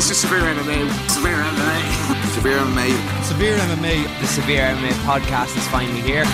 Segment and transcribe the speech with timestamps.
[0.00, 1.10] This is Severe MMA.
[1.10, 2.32] Severe MMA.
[2.32, 3.22] Severe MMA.
[3.22, 4.20] Severe MMA.
[4.20, 6.24] The Severe MMA podcast is finally here.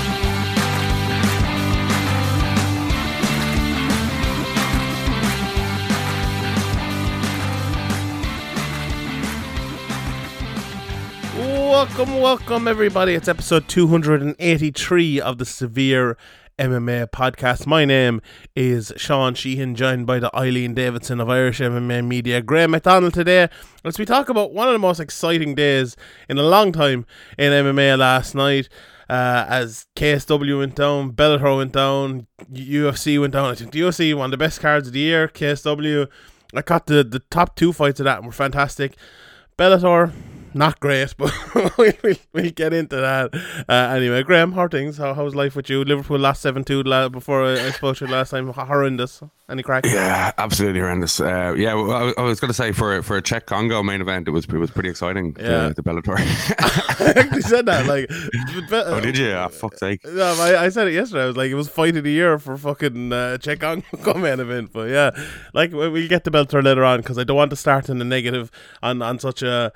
[11.36, 13.14] Welcome, welcome, everybody.
[13.16, 16.16] It's episode 283 of the Severe
[16.58, 17.66] MMA podcast.
[17.66, 18.22] My name
[18.54, 22.40] is Sean Sheehan, joined by the Eileen Davidson of Irish MMA Media.
[22.40, 23.48] Graham McDonald today.
[23.84, 25.96] Let's we talk about one of the most exciting days
[26.30, 27.04] in a long time
[27.36, 28.70] in MMA last night.
[29.08, 33.50] Uh, as KSW went down, Bellator went down, UFC went down.
[33.50, 35.28] I think the UFC one of the best cards of the year.
[35.28, 36.08] KSW,
[36.54, 38.96] I caught the the top two fights of that and were fantastic.
[39.58, 40.12] Bellator,
[40.56, 41.32] not great, but
[41.78, 41.92] we'll,
[42.32, 43.34] we'll get into that.
[43.68, 44.96] Uh, anyway, Graham, how things?
[44.96, 45.84] How, how's life with you?
[45.84, 48.48] Liverpool last 7 2 before I, I spoke to you last time.
[48.48, 49.22] Horrendous.
[49.48, 49.86] Any crack?
[49.86, 51.20] Yeah, absolutely horrendous.
[51.20, 54.00] Uh, yeah, well, I, I, was going to say for for a Cheick Kongo main
[54.00, 55.36] event, it was it was pretty exciting.
[55.38, 56.16] Yeah, the, the Bellator.
[57.00, 57.86] I actually said that.
[57.86, 58.10] Like,
[58.72, 59.30] oh, did you?
[59.30, 60.04] Oh, fuck's sake.
[60.04, 61.22] No, I, I said it yesterday.
[61.22, 64.40] I was like, it was fight of the year for fucking uh, Cheick Kongo main
[64.40, 64.72] event.
[64.72, 65.10] But yeah,
[65.54, 68.04] like we'll get to Bellator later on because I don't want to start in the
[68.04, 68.50] negative
[68.82, 69.72] on on such a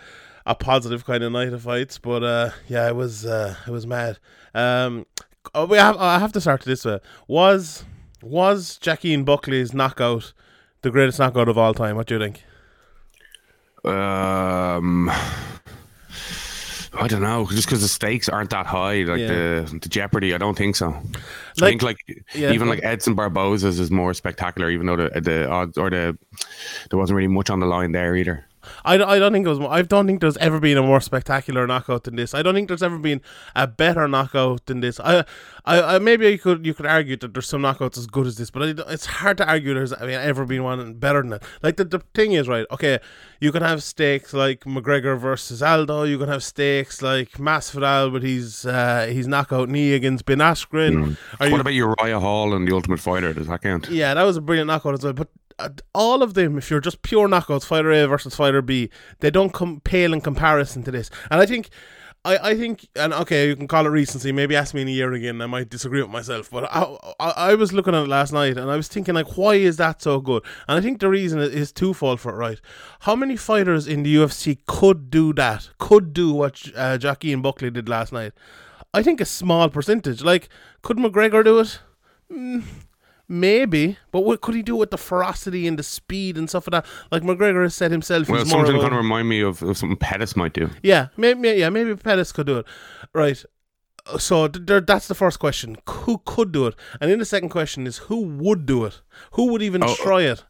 [0.50, 1.98] a positive kind of night of fights.
[1.98, 4.18] But uh, yeah, it was uh, it was mad.
[4.52, 5.06] Um,
[5.54, 6.98] oh, we have I have to start this way.
[7.28, 7.84] Was
[8.22, 10.32] was Joaquin Buckley's knockout
[10.82, 11.96] the greatest knockout of all time?
[11.96, 12.42] What do you think?
[13.84, 15.10] Um.
[16.92, 19.28] I don't know, just because the stakes aren't that high, like yeah.
[19.28, 20.34] the the jeopardy.
[20.34, 20.88] I don't think so.
[20.90, 21.02] Like,
[21.62, 21.96] I think like
[22.34, 26.18] yeah, even like Edson Barboza's is more spectacular, even though the the odds or the
[26.90, 28.44] there wasn't really much on the line there either.
[28.84, 29.60] I, I don't think it was.
[29.60, 32.34] I don't think there's ever been a more spectacular knockout than this.
[32.34, 33.20] I don't think there's ever been
[33.54, 35.00] a better knockout than this.
[35.00, 35.24] I,
[35.64, 38.36] I, I maybe you could you could argue that there's some knockouts as good as
[38.36, 41.34] this, but I, it's hard to argue there's I mean ever been one better than
[41.34, 41.42] it.
[41.62, 42.66] Like the, the thing is right.
[42.70, 42.98] Okay,
[43.40, 46.04] you can have stakes like McGregor versus Aldo.
[46.04, 51.16] You can have stakes like Masvidal with his uh, his knockout knee against Ben Askren.
[51.16, 51.16] Mm.
[51.38, 53.32] What you, about Uriah Hall and the Ultimate Fighter?
[53.32, 53.88] Does that count?
[53.88, 55.12] Yeah, that was a brilliant knockout as well.
[55.12, 55.28] But
[55.94, 58.90] all of them, if you're just pure knockouts, fighter A versus fighter B,
[59.20, 61.10] they don't come pale in comparison to this.
[61.30, 61.70] And I think,
[62.24, 64.30] I, I think, and okay, you can call it recency.
[64.30, 65.40] Maybe ask me in a year again.
[65.40, 68.58] I might disagree with myself, but I, I, I was looking at it last night
[68.58, 70.42] and I was thinking like, why is that so good?
[70.68, 72.36] And I think the reason is twofold for it.
[72.36, 72.60] Right?
[73.00, 75.70] How many fighters in the UFC could do that?
[75.78, 78.32] Could do what uh, and Buckley did last night?
[78.92, 80.22] I think a small percentage.
[80.22, 80.48] Like,
[80.82, 81.80] could McGregor do it?
[82.30, 82.64] Mm,
[83.32, 86.82] Maybe, but what could he do with the ferocity and the speed and stuff like
[86.82, 86.92] that?
[87.12, 88.28] Like McGregor has said himself.
[88.28, 90.68] Well, something kind of remind me of, of something Pettis might do.
[90.82, 91.50] Yeah, maybe.
[91.50, 92.66] Yeah, maybe Pettis could do it.
[93.14, 93.40] Right.
[94.06, 95.76] Uh, so th- that's the first question.
[95.88, 96.74] Who could do it?
[97.00, 99.00] And then the second question is who would do it?
[99.34, 100.02] Who would even oh, oh.
[100.02, 100.44] try it?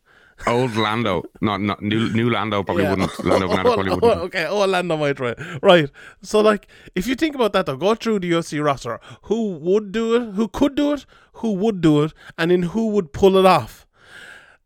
[0.47, 2.91] Old Lando, not not new new Lando probably yeah.
[2.91, 3.25] wouldn't.
[3.25, 4.23] Lando Lando probably wouldn't.
[4.23, 5.35] Okay, old Lando might try.
[5.63, 5.91] Right.
[6.23, 9.01] So like, if you think about that, though, go through the UFC roster.
[9.23, 10.35] Who would do it?
[10.35, 11.07] Who could do it?
[11.35, 12.13] Who would do it?
[12.39, 13.87] And then who would pull it off?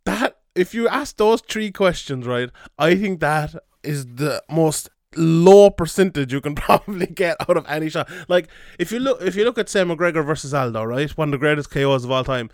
[0.04, 5.70] That if you ask those three questions, right, I think that is the most low
[5.70, 8.08] percentage you can probably get out of any shot.
[8.28, 8.48] Like
[8.78, 11.38] if you look if you look at say McGregor versus Aldo, right, one of the
[11.38, 12.50] greatest KOs of all time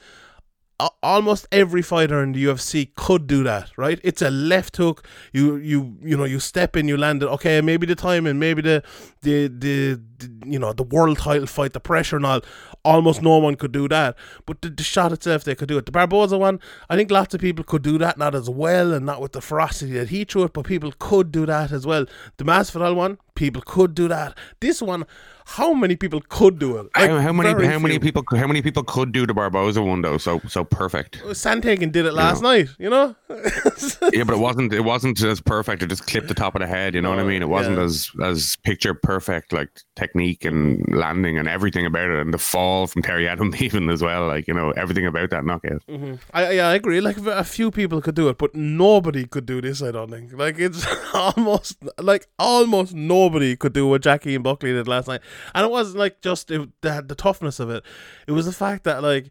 [1.03, 4.01] almost every fighter in the UFC could do that, right?
[4.03, 5.07] It's a left hook.
[5.33, 7.27] You you you know you step in, you land it.
[7.27, 8.83] Okay, maybe the timing, maybe the
[9.23, 12.41] the the, the you know the world title fight, the pressure and all.
[12.83, 15.85] Almost no one could do that, but the, the shot itself they could do it.
[15.85, 19.05] The Barboza one, I think lots of people could do that, not as well and
[19.05, 22.07] not with the ferocity that he threw it, but people could do that as well.
[22.39, 24.37] The Masvidal one, people could do that.
[24.61, 25.07] This one,
[25.47, 26.89] how many people could do it?
[26.95, 27.49] Like, how, how, many?
[27.51, 27.81] How few.
[27.81, 28.23] many people?
[28.37, 30.19] How many people could do the Barboza one though?
[30.19, 31.19] So so perfect.
[31.25, 32.49] Sandhagen did it last you know?
[32.51, 32.69] night.
[32.79, 33.17] You know.
[34.13, 34.73] yeah, but it wasn't.
[34.73, 35.83] It wasn't as perfect.
[35.83, 36.95] It just clipped the top of the head.
[36.95, 37.43] You know no, what I mean?
[37.43, 37.85] It wasn't yeah.
[37.85, 42.87] as as picture perfect like technique and landing and everything about it, and the fall
[42.87, 44.27] from Terry Etim even as well.
[44.27, 45.83] Like you know everything about that knockout.
[45.89, 46.15] Mm-hmm.
[46.33, 47.01] I yeah I agree.
[47.01, 49.83] Like a few people could do it, but nobody could do this.
[49.83, 50.33] I don't think.
[50.33, 55.21] Like it's almost like almost nobody could do what Joaquin Buckley did last night.
[55.55, 57.85] And it wasn't like just it, the, the toughness of it.
[58.27, 59.31] It was the fact that like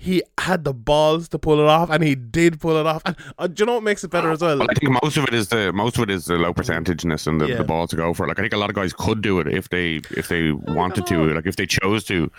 [0.00, 3.02] he had the balls to pull it off, and he did pull it off.
[3.04, 4.58] And uh, do you know what makes it better as well?
[4.58, 4.66] well?
[4.70, 7.38] I think most of it is the most of it is the low percentageness and
[7.38, 7.56] the, yeah.
[7.56, 8.26] the ball to go for.
[8.26, 11.06] Like I think a lot of guys could do it if they if they wanted
[11.06, 12.30] to, like if they chose to.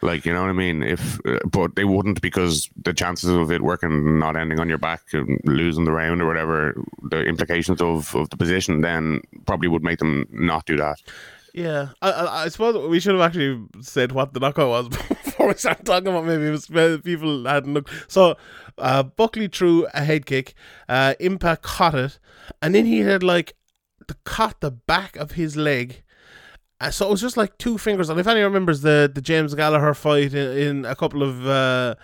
[0.00, 0.82] Like you know what I mean?
[0.82, 4.78] If uh, but they wouldn't because the chances of it working, not ending on your
[4.78, 9.68] back, and losing the round or whatever, the implications of, of the position then probably
[9.68, 11.02] would make them not do that.
[11.52, 14.88] Yeah, I, I, I suppose we should have actually said what the knockout was
[15.24, 16.66] before we start talking about maybe it was,
[17.02, 17.90] people hadn't looked.
[18.06, 18.36] So
[18.76, 20.54] uh, Buckley threw a head kick,
[20.88, 22.18] uh, Impa caught it,
[22.62, 23.54] and then he had like
[24.06, 26.02] the caught the back of his leg
[26.80, 28.08] uh, so it was just like two fingers.
[28.08, 31.94] And if anyone remembers the the James Gallagher fight in, in a couple of uh,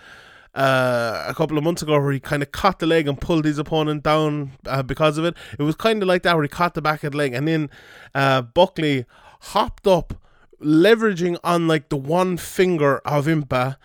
[0.53, 3.45] uh, a couple of months ago, where he kind of caught the leg and pulled
[3.45, 6.49] his opponent down uh, because of it, it was kind of like that, where he
[6.49, 7.69] caught the back of the leg, and then
[8.13, 9.05] uh, Buckley
[9.41, 10.13] hopped up,
[10.61, 13.77] leveraging on like the one finger of Impa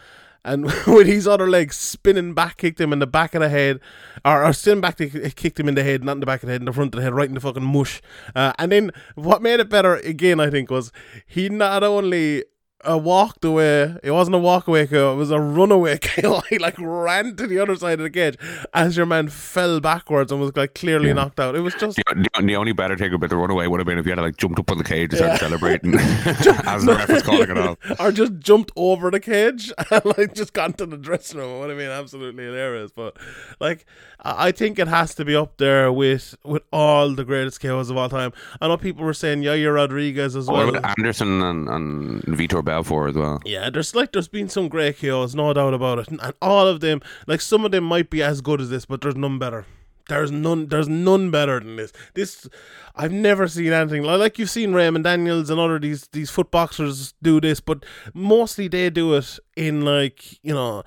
[0.45, 3.81] and with his other leg spinning back, kicked him in the back of the head,
[4.25, 6.53] or, or spinning back, kicked him in the head, not in the back of the
[6.53, 8.01] head, in the front of the head, right in the fucking mush.
[8.35, 10.93] Uh, and then what made it better again, I think, was
[11.27, 12.45] he not only
[12.85, 13.97] a walked away.
[14.03, 15.13] It wasn't a walk away KO.
[15.13, 16.41] It was a runaway KO.
[16.49, 18.37] he like ran to the other side of the cage
[18.73, 21.15] as your man fell backwards and was like clearly yeah.
[21.15, 21.55] knocked out.
[21.55, 23.99] It was just the, the, the, only better thing about the runaway would have been
[23.99, 25.39] if you had like jumped up on the cage and started yeah.
[25.39, 25.95] celebrating
[26.67, 30.35] as the ref was calling it off, or just jumped over the cage and like
[30.35, 31.61] just gone to the dressing room.
[31.61, 32.93] What I mean, absolutely hilarious.
[32.93, 33.17] But
[33.61, 33.87] like,
[34.21, 37.97] I think it has to be up there with with all the greatest KOs of
[37.97, 38.33] all time.
[38.61, 40.79] I know people were saying Yair Rodriguez as well.
[40.85, 43.41] Anderson and, and Vitor Belfort as well.
[43.45, 46.81] Yeah, there's like there's been some great KOs, no doubt about it, and all of
[46.81, 49.67] them, like some of them might be as good as this, but there's none better.
[50.09, 50.67] There's none.
[50.69, 51.93] There's none better than this.
[52.15, 52.49] This,
[52.97, 57.15] I've never seen anything like you've seen Raymond Daniels and other these these foot boxers
[57.23, 57.85] do this, but
[58.15, 60.83] mostly they do it in like you know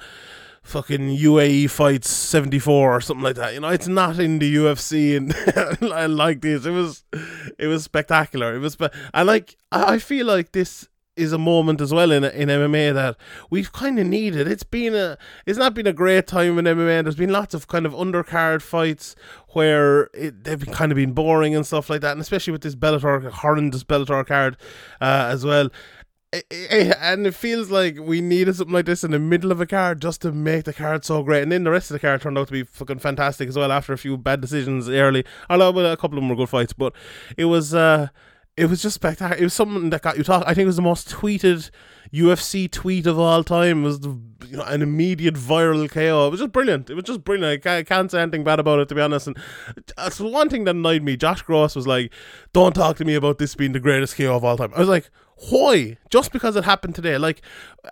[0.63, 3.53] fucking UAE fights 74 or something like that.
[3.53, 6.65] You know, it's not in the UFC and like this.
[6.65, 7.03] It was
[7.59, 8.55] it was spectacular.
[8.55, 12.23] It was spe- and like I feel like this is a moment as well in
[12.23, 13.17] in MMA that
[13.49, 14.47] we've kind of needed.
[14.47, 17.03] It's been a it's not been a great time in MMA.
[17.03, 19.15] There's been lots of kind of undercard fights
[19.49, 22.61] where it, they've been kind of been boring and stuff like that, and especially with
[22.61, 24.57] this Bellator horrendous Bellator card
[25.01, 25.69] uh, as well
[26.51, 30.01] and it feels like we needed something like this in the middle of a card
[30.01, 31.43] just to make the card so great.
[31.43, 33.71] And then the rest of the card turned out to be fucking fantastic as well
[33.71, 35.25] after a few bad decisions early.
[35.49, 36.93] Although a couple of them were good fights, but
[37.37, 38.07] it was uh,
[38.55, 39.41] it was just spectacular.
[39.41, 40.47] It was something that got you talking.
[40.47, 41.71] I think it was the most tweeted
[42.13, 43.81] UFC tweet of all time.
[43.81, 46.27] It was the, you know, an immediate viral KO.
[46.27, 46.89] It was just brilliant.
[46.89, 47.65] It was just brilliant.
[47.65, 49.27] I can't say anything bad about it to be honest.
[49.27, 51.17] And uh, that's one thing that annoyed me.
[51.17, 52.13] Josh Gross was like,
[52.53, 54.89] "Don't talk to me about this being the greatest KO of all time." I was
[54.89, 55.09] like,
[55.49, 55.97] why?
[56.09, 57.17] Just because it happened today?
[57.17, 57.41] Like,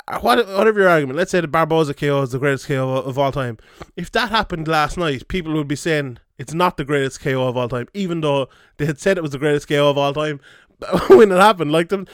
[0.08, 3.18] uh, what, whatever your argument, let's say the Barboza KO is the greatest KO of
[3.18, 3.58] all time.
[3.98, 7.56] If that happened last night, people would be saying it's not the greatest KO of
[7.56, 10.40] all time, even though they had said it was the greatest KO of all time
[11.10, 11.72] when it happened.
[11.72, 12.08] Like, them,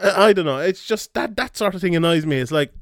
[0.00, 0.58] I don't know.
[0.58, 2.38] It's just that that sort of thing annoys me.
[2.38, 2.72] It's like,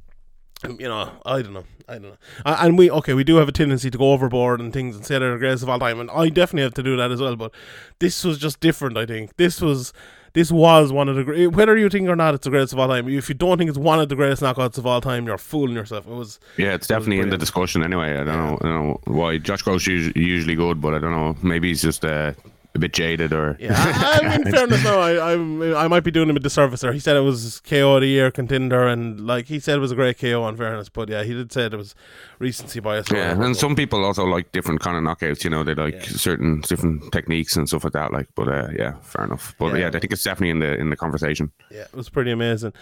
[0.65, 1.65] you know, I don't know.
[1.89, 2.17] I don't know.
[2.45, 5.19] And we okay, we do have a tendency to go overboard and things and say
[5.19, 7.37] they're the greatest of all time, and I definitely have to do that as well.
[7.37, 7.53] But
[7.99, 8.99] this was just different.
[8.99, 9.95] I think this was
[10.35, 11.49] this was one of the great.
[11.49, 13.09] Whether you think or not, it's the greatest of all time.
[13.09, 15.75] If you don't think it's one of the greatest knockouts of all time, you're fooling
[15.75, 16.07] yourself.
[16.07, 16.41] It was.
[16.57, 18.13] Yeah, it's definitely it in the discussion anyway.
[18.19, 18.59] I don't know.
[18.61, 21.37] I don't know why Josh Gross is usually good, but I don't know.
[21.43, 22.33] Maybe he's just uh,
[22.75, 26.29] a bit jaded or yeah I, mean fairness no I, I I might be doing
[26.31, 29.47] him a disservice there he said it was KO of the year contender and like
[29.47, 31.75] he said it was a great KO on fairness but yeah he did say it
[31.75, 31.95] was
[32.39, 35.75] recency bias yeah and some people also like different kind of knockouts you know they
[35.75, 36.17] like yeah.
[36.17, 39.81] certain different techniques and stuff like that like but uh, yeah fair enough but yeah.
[39.81, 39.89] yeah.
[39.89, 42.73] I think it's definitely in the in the conversation yeah it was pretty amazing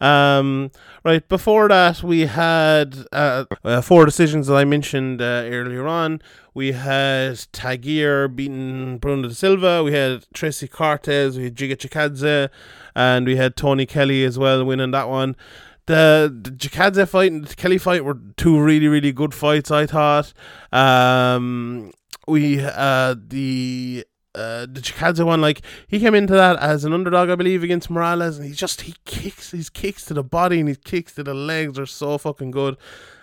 [0.00, 0.70] um
[1.04, 6.20] right before that we had uh, uh four decisions that I mentioned uh, earlier on
[6.56, 9.84] we had Tagir beating Bruno da Silva.
[9.84, 11.36] We had Tracy Cortez.
[11.36, 12.48] We had Giga Chikadze.
[12.94, 15.36] And we had Tony Kelley as well winning that one.
[15.84, 19.84] The, the Chikadze fight and the Kelley fight were two really, really good fights, I
[19.84, 20.32] thought.
[20.72, 21.92] Um,
[22.26, 27.28] we, uh, the uh, the Chikadze one, like he came into that as an underdog,
[27.28, 30.68] I believe, against Morales, and he just he kicks his kicks to the body and
[30.68, 32.76] his kicks to the legs are so fucking good.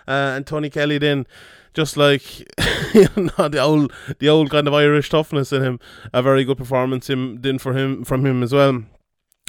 [0.06, 1.26] Uh, and Tony Kelley then
[1.74, 2.38] just like
[2.94, 5.80] you know, the old the old kind of Irish toughness in him.
[6.12, 8.84] A very good performance him did for him from him as well.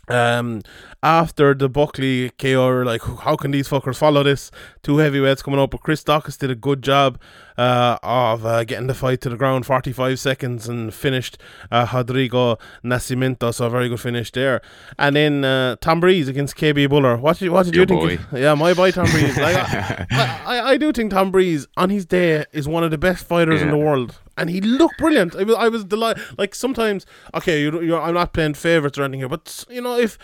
[0.08, 0.62] Um,
[1.02, 4.50] after the Buckley KO, like, how can these fuckers follow this?
[4.82, 7.20] Two heavyweights coming up, but Chris Daukaus did a good job
[7.58, 11.38] uh, of uh, getting the fight to the ground, 45 seconds, and finished
[11.72, 14.62] uh, Rodrigo Nascimento, so a very good finish there.
[14.98, 17.20] And then uh, Tom Breese against KB Bhullar.
[17.20, 18.22] What did, what did you think?
[18.34, 19.38] Yeah, my boy Tom Breese.
[19.38, 20.06] like, I,
[20.46, 23.60] I, I, do think Tom Breese, on his day, is one of the best fighters
[23.60, 23.68] yeah.
[23.68, 25.36] in the world and he looked brilliant.
[25.36, 26.24] I was, I was delighted.
[26.38, 30.18] Like sometimes, okay, you, I'm not playing favorites or anything here, but you know, if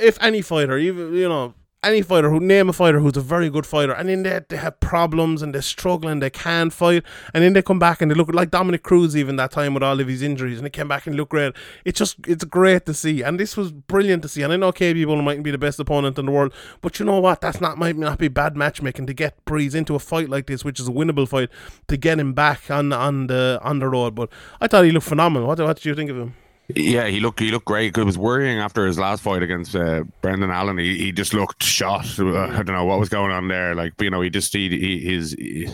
[0.00, 3.50] if any fighter, even you know, any fighter who name a fighter who's a very
[3.50, 7.02] good fighter, and then they, they have problems and they're struggling, they can't fight,
[7.34, 9.82] and then they come back and they look like Dominick Cruz even that time with
[9.82, 11.54] all of his injuries, and he came back and looked great.
[11.84, 14.42] It's just it's great to see, and this was brilliant to see.
[14.42, 17.06] And I know KB Bhullar mightn't be the best opponent in the world, but you
[17.06, 17.40] know what?
[17.40, 20.64] That's not might not be bad matchmaking to get Breese into a fight like this,
[20.64, 21.50] which is a winnable fight,
[21.88, 24.14] to get him back on on the on the road.
[24.14, 25.48] But I thought he looked phenomenal.
[25.48, 26.34] What, what did you think of him?
[26.68, 27.96] Yeah, he looked he looked great.
[27.96, 30.78] It was worrying after his last fight against uh, Brendan Allen.
[30.78, 32.06] He, he just looked shot.
[32.18, 33.74] Uh, I don't know what was going on there.
[33.74, 35.68] Like you know, he just he, he his he,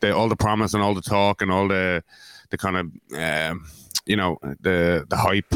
[0.00, 2.02] the, all the promise and all the talk and all the
[2.48, 3.66] the kind of um,
[4.06, 5.54] you know the the hype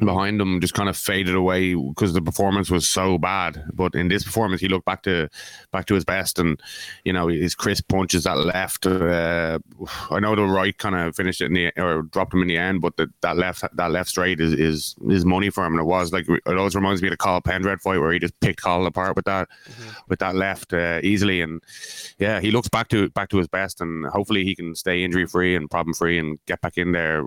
[0.00, 3.62] behind him just kind of faded away because the performance was so bad.
[3.72, 5.28] But in this performance, he looked back to
[5.72, 6.60] back to his best, and
[7.04, 8.86] you know his crisp punches that left.
[8.86, 9.58] Uh,
[10.10, 12.56] I know the right kind of finished it in the or dropped him in the
[12.56, 15.74] end, but the, that left that left straight is is is money for him.
[15.74, 18.18] And it was like it always reminds me of the Cathal Pendred fight where he
[18.18, 19.90] just picked Cathal apart with that mm-hmm.
[20.08, 21.40] with that left uh, easily.
[21.40, 21.62] And
[22.18, 25.26] yeah, he looks back to back to his best, and hopefully he can stay injury
[25.26, 27.24] free and problem free and get back in there,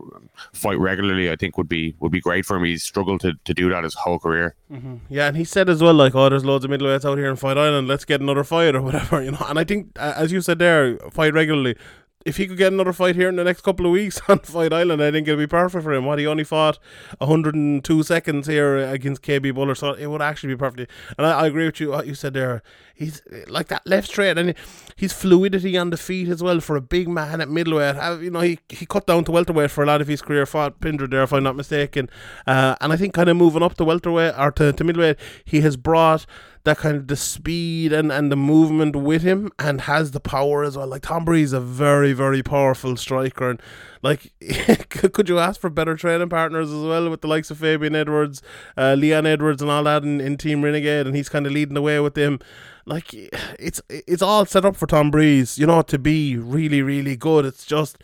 [0.54, 1.32] fight regularly.
[1.32, 2.59] I think would be would be great for him.
[2.64, 4.56] He's struggled to, to do that his whole career.
[4.72, 4.96] Mm-hmm.
[5.10, 7.36] Yeah, and he said as well, like, oh, there's loads of middleweights out here in
[7.36, 7.88] Fight Island.
[7.88, 9.46] Let's get another fight or whatever, you know.
[9.48, 11.76] And I think, as you said there, fight regularly
[12.26, 14.74] if he could get another fight here in the next couple of weeks on Fight
[14.74, 16.06] Island, I think it'd be perfect for him.
[16.06, 16.78] What he only fought
[17.20, 20.92] 102 seconds here against KB Bhullar, so it would actually be perfect.
[21.18, 21.92] And I, I, agree with you.
[21.92, 22.62] What you said there,
[22.94, 24.54] he's like that left straight, and
[24.98, 27.96] his fluidity on the feet as well for a big man at middleweight.
[27.96, 30.46] Uh, you know, he he cut down to welterweight for a lot of his career.
[30.46, 32.10] Fought Pinder there, if I'm not mistaken.
[32.46, 35.62] Uh, and I think kind of moving up to welterweight or to, to middleweight, he
[35.62, 36.26] has brought
[36.70, 40.64] that kind of the speed and, and the movement with him and has the power
[40.64, 40.86] as well.
[40.86, 43.62] Like Tom Breese is a very, very powerful striker and
[44.04, 44.32] like
[44.90, 48.44] could you ask for better training partners as well with the likes of Fabian Edwards,
[48.78, 51.74] uh, Leon Edwards and all that in, in Team Renegade and he's kind of leading
[51.74, 52.40] the way with them.
[52.86, 57.16] Like it's it's all set up for Tom Breese, you know, to be really, really
[57.16, 57.46] good.
[57.46, 57.98] It's just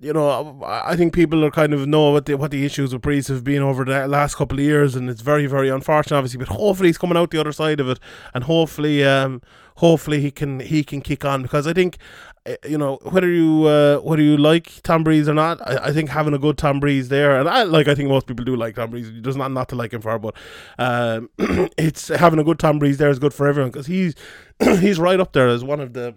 [0.00, 3.02] you know, I think people are kind of know what the what the issues with
[3.02, 6.38] Breese have been over the last couple of years, and it's very very unfortunate, obviously.
[6.38, 7.98] But hopefully he's coming out the other side of it,
[8.32, 9.42] and hopefully, um,
[9.76, 11.98] hopefully he can he can kick on because I think,
[12.46, 15.92] eh, you know, whether you uh, whether you like Tom Breese or not, I, I
[15.92, 18.54] think having a good Tom Breese there, and I like I think most people do
[18.54, 19.10] like Tom Breese.
[19.12, 20.36] There's not not to like him for, but
[20.78, 21.28] um,
[21.76, 24.14] it's having a good Tom Breese there is good for everyone because he's
[24.78, 26.14] he's right up there as one of the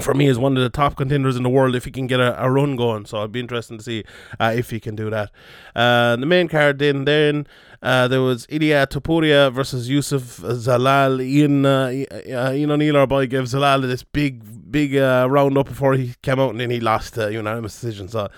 [0.00, 2.20] for me is one of the top contenders in the world if he can get
[2.20, 3.06] a, a run going.
[3.06, 4.04] So it'd be interesting to see
[4.38, 5.30] uh, if he can do that.
[5.74, 7.46] Uh, the main card then then
[7.82, 11.22] uh, there was Ilia Topuria versus Youssef Zalal.
[11.22, 15.66] Ian uh, uh, Ian O'Neill, our boy, gave Zalal this big big uh, round up
[15.66, 18.08] before he came out, and then he lost uh, unanimous decision.
[18.08, 18.28] So.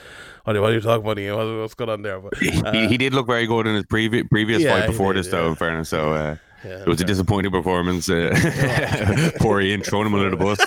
[0.44, 1.18] What are, you talking about?
[1.18, 1.60] Ian?
[1.60, 2.18] What's going on there?
[2.20, 5.24] But, he, he did look very good in his previous previous yeah, fight before did,
[5.24, 5.46] this, though.
[5.46, 8.08] In fairness, so uh, yeah, it was a disappointing performance.
[8.08, 10.58] Uh, poor Ian throwing him under the bus.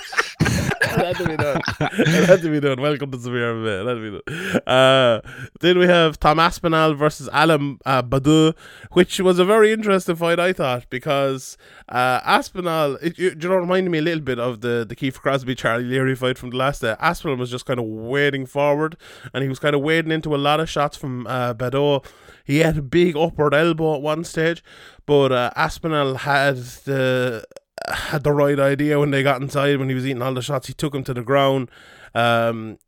[0.94, 2.80] It had to be done.
[2.80, 3.80] Welcome to Severe MMA.
[3.80, 4.62] It had to be done.
[4.66, 5.20] Uh,
[5.60, 8.54] then we have Tom Aspinall versus Alan uh, Baudot,
[8.92, 11.56] which was a very interesting fight, I thought, because
[11.88, 15.20] uh, Aspinall, it, you, you know, reminded me a little bit of the, the Kiefer
[15.20, 16.94] Crosbie Charlie Leary fight from the last day.
[16.98, 18.96] Aspinall was just kind of wading forward,
[19.32, 22.04] and he was kind of wading into a lot of shots from uh, Baudot.
[22.44, 24.64] He had a big upward elbow at one stage,
[25.06, 27.44] but uh, Aspinall had the
[27.88, 30.66] had the right idea when they got inside when he was eating all the shots.
[30.66, 31.70] He took him to the ground.
[32.14, 32.78] Um,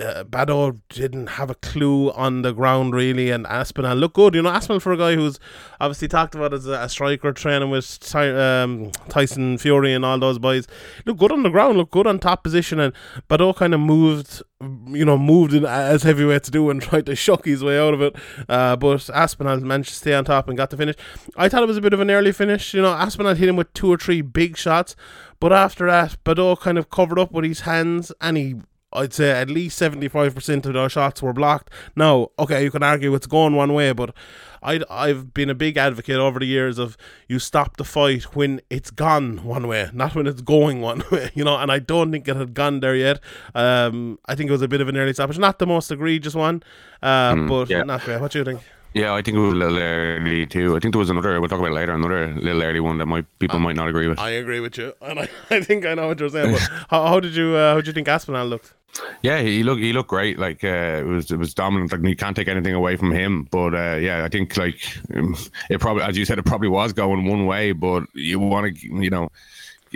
[0.00, 4.34] uh, didn't have a clue on the ground really, and Aspinall looked good.
[4.34, 5.38] You know, Aspinall for a guy who's
[5.80, 10.18] obviously talked about as a, a striker training with Ty, um, Tyson Fury and all
[10.18, 10.66] those boys.
[11.04, 12.94] Looked good on the ground, looked good on top position, and
[13.28, 14.42] Baudot kind of moved,
[14.88, 18.00] you know, moved in as heavyweights do and tried to shuck his way out of
[18.00, 18.16] it.
[18.48, 20.96] Uh, but Aspinall managed to stay on top and got the finish.
[21.36, 22.72] I thought it was a bit of an early finish.
[22.72, 24.96] You know, Aspinall hit him with two or three big shots,
[25.38, 28.54] but after that, Baudot kind of covered up with his hands and he
[28.92, 31.70] I'd say at least 75% of those shots were blocked.
[31.96, 34.14] Now, okay, you can argue it's going one way, but
[34.62, 36.96] i I've been a big advocate over the years of
[37.28, 41.30] you stop the fight when it's gone one way, not when it's going one way,
[41.34, 43.20] you know, and I don't think it had gone there yet.
[43.54, 45.38] Um, I think it was a bit of an early stoppage.
[45.38, 46.62] Not the most egregious one,
[47.02, 47.82] uh, mm, but yeah.
[47.82, 48.20] not great.
[48.20, 48.60] What do you think?
[48.94, 50.76] Yeah, I think it was a little early too.
[50.76, 51.40] I think there was another.
[51.40, 51.92] We'll talk about later.
[51.92, 54.18] Another little early one that might people might not agree with.
[54.18, 56.52] I agree with you, and I, I think I know what you're saying.
[56.52, 58.74] But how, how did you uh, how did you think Aspinall looked?
[59.22, 60.38] Yeah, he looked he looked great.
[60.38, 61.92] Like uh, it was it was dominant.
[61.92, 63.48] Like you can't take anything away from him.
[63.50, 64.80] But uh, yeah, I think like
[65.14, 65.36] um,
[65.70, 67.72] it probably, as you said, it probably was going one way.
[67.72, 69.30] But you want to, you know,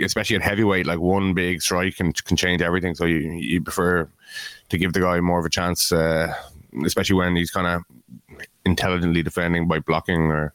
[0.03, 2.95] especially at heavyweight, like one big strike can can change everything.
[2.95, 4.09] So you you prefer
[4.69, 6.33] to give the guy more of a chance, uh,
[6.83, 7.83] especially when he's kind of
[8.65, 10.53] intelligently defending by blocking or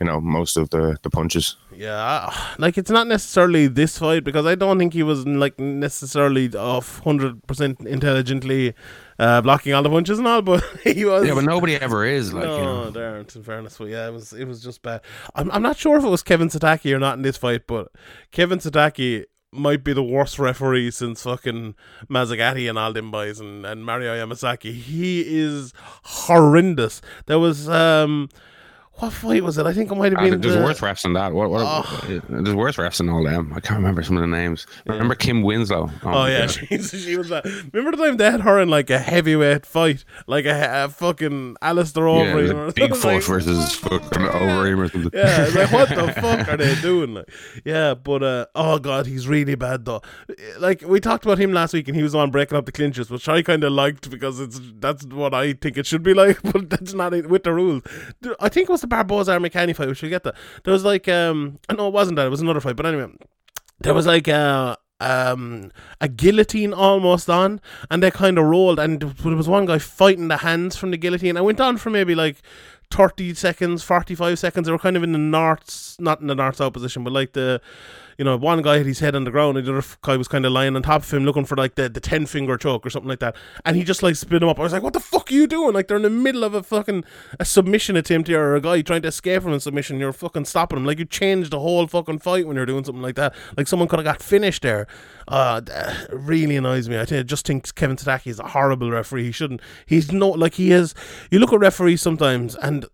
[0.00, 1.56] you know most of the the punches.
[1.80, 6.54] Yeah, like it's not necessarily this fight because I don't think he was like necessarily
[6.54, 8.74] off hundred percent intelligently
[9.18, 11.26] uh, blocking all the punches and all, but he was.
[11.26, 12.44] Yeah, but nobody ever is like.
[12.44, 12.90] No, you know.
[12.90, 13.34] there aren't.
[13.34, 15.00] In fairness, but yeah, it was it was just bad.
[15.34, 17.90] I'm I'm not sure if it was Kevin Sataki or not in this fight, but
[18.30, 21.74] Kevin Sataki might be the worst referee since fucking
[22.10, 24.74] Mazzagatti and all them boys and, and Mario Yamasaki.
[24.74, 25.72] He is
[26.02, 27.00] horrendous.
[27.24, 28.28] There was um
[29.00, 29.64] what fight was it?
[29.64, 30.40] I think it might have uh, been.
[30.42, 30.62] there's the...
[30.62, 31.32] worse refs than that.
[31.32, 31.50] What?
[31.50, 32.20] what oh.
[32.28, 33.50] There's worse refs than all them.
[33.54, 34.66] I can't remember some of the names.
[34.84, 34.92] Yeah.
[34.92, 35.90] Remember Kim Winslow?
[36.04, 37.46] Oh, oh yeah, she, she, was that.
[37.72, 41.56] Remember the time they had her in like a heavyweight fight, like a, a fucking
[41.62, 45.10] Alistair Overeem, yeah, Bigfoot like, versus fucking Overeem or something.
[45.14, 47.14] Yeah, like what the fuck are they doing?
[47.14, 47.30] Like,
[47.64, 50.02] yeah, but uh, oh god, he's really bad though.
[50.58, 53.10] Like we talked about him last week, and he was on breaking up the clinches,
[53.10, 56.42] which I kind of liked because it's that's what I think it should be like,
[56.42, 57.82] but that's not it with the rules.
[58.38, 59.88] I think it was the Barboza and McCanny fight.
[59.88, 60.34] We should get that.
[60.64, 62.26] There was like um, no, it wasn't that.
[62.26, 62.76] It was another fight.
[62.76, 63.08] But anyway,
[63.80, 69.00] there was like uh um a guillotine almost on and they kind of rolled and
[69.00, 72.14] there was one guy fighting the hands from the guillotine I went on for maybe
[72.14, 72.36] like
[72.90, 76.56] 30 seconds 45 seconds they were kind of in the north not in the north
[76.56, 77.62] south position but like the
[78.20, 80.28] you know, one guy had his head on the ground, and the other guy was
[80.28, 82.84] kind of lying on top of him, looking for like the, the ten finger choke
[82.84, 83.34] or something like that.
[83.64, 84.58] And he just like spit him up.
[84.58, 86.52] I was like, "What the fuck are you doing?" Like they're in the middle of
[86.52, 87.04] a fucking
[87.38, 89.98] a submission attempt here, or a guy trying to escape from a submission.
[89.98, 90.84] You're fucking stopping him.
[90.84, 93.34] Like you changed the whole fucking fight when you're doing something like that.
[93.56, 94.86] Like someone could have got finished there.
[95.26, 95.62] Uh,
[96.12, 96.98] really annoys me.
[96.98, 99.24] I just think Kevin Sataki is a horrible referee.
[99.24, 99.62] He shouldn't.
[99.86, 100.94] He's not like he is.
[101.30, 102.84] You look at referees sometimes and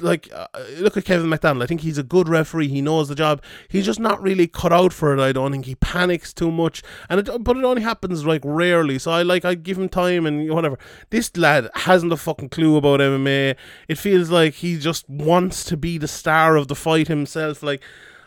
[0.00, 0.46] like uh,
[0.78, 1.62] look at Kevin McDonald.
[1.62, 2.68] I think he's a good referee.
[2.68, 3.42] He knows the job.
[3.68, 5.20] He's just not really cut out for it.
[5.20, 8.98] I don't think he panics too much, and it, but it only happens like rarely.
[8.98, 10.78] So I like I give him time and whatever.
[11.10, 13.56] This lad hasn't a fucking clue about MMA.
[13.88, 17.62] It feels like he just wants to be the star of the fight himself.
[17.62, 17.82] Like,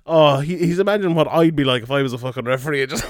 [0.05, 2.85] oh, he, he's imagining what I'd be like if I was a fucking referee.
[2.87, 3.05] Just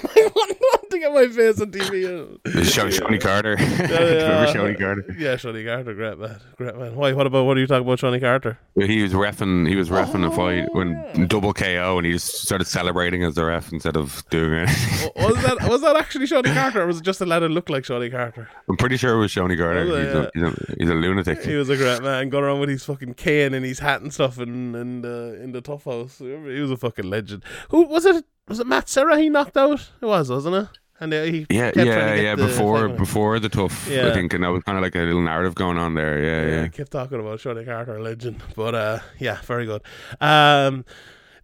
[0.99, 2.39] to get my face on TV.
[2.43, 3.55] Shonie Carter.
[3.60, 3.97] Yeah, yeah.
[3.97, 5.15] Remember Shonie Carter?
[5.17, 6.95] Yeah, Shonie Carter, great man, great man.
[6.95, 7.13] Why?
[7.13, 7.45] What about?
[7.45, 8.57] What are you talking about, Shonie Carter?
[8.75, 9.67] He was refing.
[9.67, 11.25] He was refing oh, a fight when yeah.
[11.25, 14.69] double KO, and he just started celebrating as the ref instead of doing it.
[15.15, 17.69] was that was that actually Shonie Carter, or was it just a lad that looked
[17.69, 18.49] like Shonie Carter?
[18.69, 19.86] I'm pretty sure it was Shonie Carter.
[19.86, 21.43] He's, a, he's, a, he's, a, lunatic.
[21.43, 24.13] He was a great man, going around with his fucking cane and his hat and
[24.13, 26.17] stuff, and and uh, in the tough house.
[26.19, 27.43] He was a fucking legend.
[27.69, 28.25] Who was it?
[28.47, 29.89] Was it Matt Serra he knocked out?
[30.01, 30.67] It was, wasn't it?
[30.99, 32.36] And uh, he yeah, yeah, yeah.
[32.36, 34.07] Before before the tough, yeah.
[34.07, 36.19] I think, and that was kind of like a little narrative going on there.
[36.19, 36.62] Yeah, yeah.
[36.62, 36.67] yeah.
[36.69, 39.83] kept talking about Shonie Carter, legend, but uh, yeah, very good.
[40.19, 40.86] Um,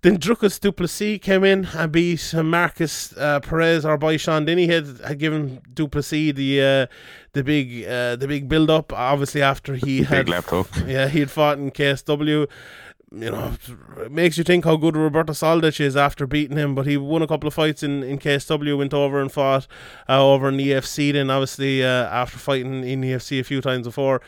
[0.02, 3.86] then Dricus Du Plessis came in and beat Marcus uh, Perez.
[3.86, 6.88] Our boy Sean Denny had, had given Du Plessis the uh,
[7.34, 8.92] the big uh, the big build up.
[8.92, 10.68] Obviously, after he had left hook.
[10.86, 12.50] Yeah, he had fought in KSW
[13.14, 13.54] you know,
[13.98, 16.74] it makes you think how good Roberto Soldic is after beating him.
[16.74, 19.68] But he won a couple of fights in, in KSW, went over and fought
[20.10, 21.14] uh, over in the EFC.
[21.14, 24.22] Then obviously uh, after fighting in the EFC a few times before,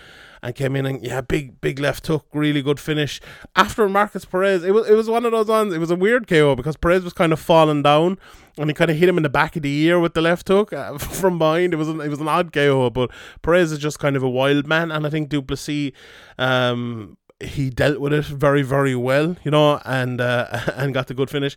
[0.43, 3.19] and came in and yeah, big big left hook, really good finish.
[3.55, 5.73] After Markus Perez, it was it was one of those ones.
[5.73, 8.19] It was a weird KO because Perez was kind of falling down,
[8.57, 10.47] and he kind of hit him in the back of the ear with the left
[10.47, 11.73] hook uh, from behind.
[11.73, 13.09] It was an, it was an odd KO, but
[13.41, 15.91] Perez is just kind of a wild man, and I think Du Plessis
[16.37, 21.13] um he dealt with it very very well, you know, and uh, and got the
[21.13, 21.55] good finish.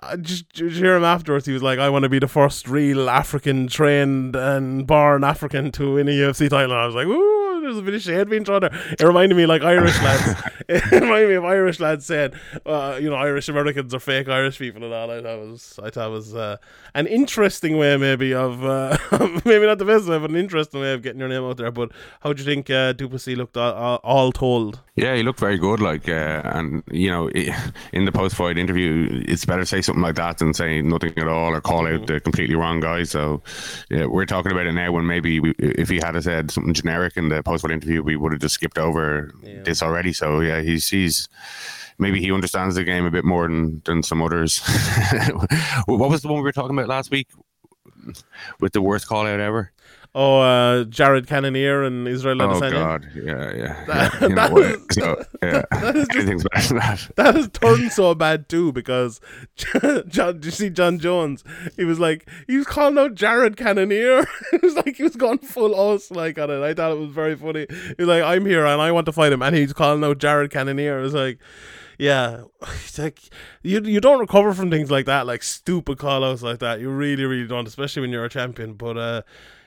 [0.00, 1.46] I just, just hear him afterwards.
[1.46, 5.72] He was like, "I want to be the first real African trained and born African
[5.72, 8.28] to win a UFC title." And I was like, "Ooh." there's a bit of shade
[8.30, 8.74] being thrown there.
[8.92, 10.42] It reminded me like Irish lads.
[10.68, 12.32] it reminded me of Irish lads saying,
[12.66, 15.10] uh, you know, Irish Americans are fake Irish people and all.
[15.10, 16.56] I thought was, I thought it was uh,
[16.98, 18.98] an interesting way, maybe of uh,
[19.44, 21.70] maybe not the best way, but an interesting way of getting your name out there.
[21.70, 24.80] But how do you think uh, Du Plessis looked all, all, all, told?
[24.96, 25.78] Yeah, he looked very good.
[25.78, 27.28] Like, uh, and you know,
[27.92, 31.28] in the post-fight interview, it's better to say something like that than say nothing at
[31.28, 32.06] all or call out mm-hmm.
[32.06, 33.04] the completely wrong guy.
[33.04, 33.42] So,
[33.90, 34.90] yeah, we're talking about it now.
[34.90, 38.32] When maybe we, if he had said something generic in the post-fight interview, we would
[38.32, 39.62] have just skipped over yeah.
[39.62, 40.12] this already.
[40.12, 41.28] So, yeah, he's he's
[41.98, 44.58] maybe he understands the game a bit more than than some others.
[45.86, 47.28] what was the one we were talking about last week
[48.60, 49.72] with the worst call out ever?
[50.14, 52.72] Oh, uh, Jared Cannonier and Israel Oh Adesanya.
[52.72, 53.84] God, yeah, yeah.
[53.84, 54.28] That- yeah.
[54.28, 54.64] You that know what?
[54.64, 55.62] is- So, yeah.
[55.70, 57.10] that is just- Anything's better than that.
[57.16, 59.20] That has turned so bad too because
[60.08, 61.44] John, did you see Jon Jones?
[61.76, 64.26] He was like he was calling out Jared Cannonier.
[64.52, 66.62] it was like he was going full us like on it.
[66.62, 67.66] I thought it was very funny.
[67.98, 70.50] He's like, "I'm here and I want to fight him," and he's calling out Jared
[70.50, 70.98] Cannonier.
[70.98, 71.38] It was like,
[71.98, 73.20] yeah, it's like
[73.62, 76.80] you you don't recover from things like that, like stupid call outs like that.
[76.80, 78.74] You really really don't, especially when you're a champion.
[78.74, 79.22] But uh.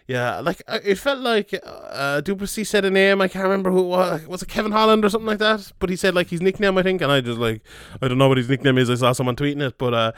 [0.08, 3.22] Yeah, like uh, it felt like uh, Du Plessis said a name.
[3.22, 4.28] I can't remember who it was.
[4.28, 5.72] Was it Kevin Holland or something like that?
[5.80, 7.62] But he said like his nickname, I think, and I just like
[8.02, 8.90] I don't know what his nickname is.
[8.90, 10.12] I saw someone tweeting it, but uh,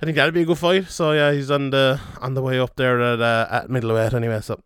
[0.00, 0.90] I think that'd be a good fight.
[0.90, 4.42] So yeah, he's on the on the way up there at uh, at middleweight anyway.
[4.42, 4.60] So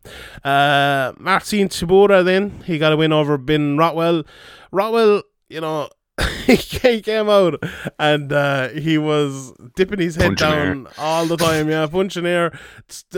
[0.45, 4.25] uh, Marcin Tybura then he got a win over Ben Rothwell.
[4.73, 5.89] Rothwell, you know.
[6.47, 7.63] he came out
[7.99, 10.67] and uh, he was dipping his head Punching air.
[10.75, 11.69] down all the time.
[11.69, 12.59] Yeah, punching air.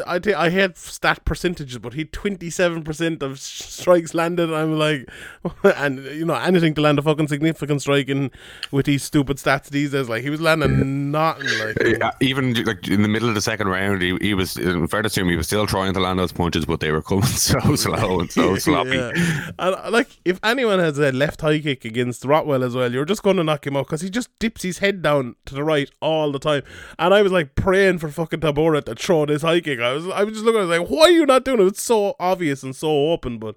[0.06, 4.52] I I hate stat percentages, but he twenty seven percent of strikes landed.
[4.52, 5.08] I'm like,
[5.62, 8.30] and you know anything to land a fucking significant strike in
[8.72, 10.08] with these stupid stats these days.
[10.08, 11.46] Like he was landing nothing.
[11.61, 14.88] Like Uh, Even like in the middle of the second round, he, he was in
[14.88, 17.24] fair to assume he was still trying to land those punches, but they were coming
[17.26, 18.96] so slow and so sloppy.
[18.96, 19.12] Yeah.
[19.58, 23.22] And like, if anyone has a left high kick against Rothwell as well, you're just
[23.22, 25.90] going to knock him out because he just dips his head down to the right
[26.01, 26.62] all the time.
[26.98, 29.81] And I was like praying for fucking Tybura to throw this high kick.
[29.81, 31.66] I was, I was just looking at it like, why are you not doing it?
[31.66, 33.57] It's so obvious and so open, but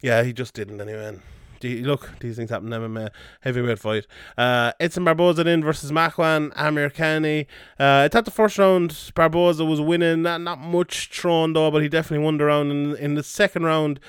[0.00, 1.18] yeah, he just didn't anyway.
[1.62, 4.06] Look, these things happen in MMA heavyweight fight.
[4.36, 6.92] Uh, Edson Barboza then versus Makwan Amir.
[6.98, 11.82] Uh, I thought the first round Barboza was winning, not not much thrown though, but
[11.82, 12.70] he definitely won the round.
[12.70, 14.00] In, in the second round,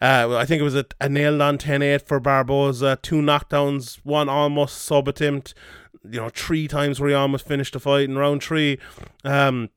[0.00, 2.98] uh, I think it was a, a nailed on 10 8 for Barboza.
[3.02, 5.54] Two knockdowns, one almost sub attempt,
[6.04, 8.78] you know, three times where he almost finished the fight in round three.
[9.24, 9.70] Um,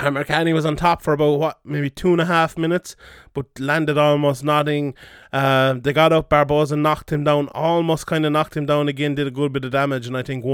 [0.00, 2.96] Khani was on top for about what maybe two and a half minutes,
[3.34, 4.94] but landed almost nothing.
[5.32, 9.14] Uh, they got up Barboza, knocked him down, almost kind of knocked him down again,
[9.14, 10.44] did a good bit of damage, and I think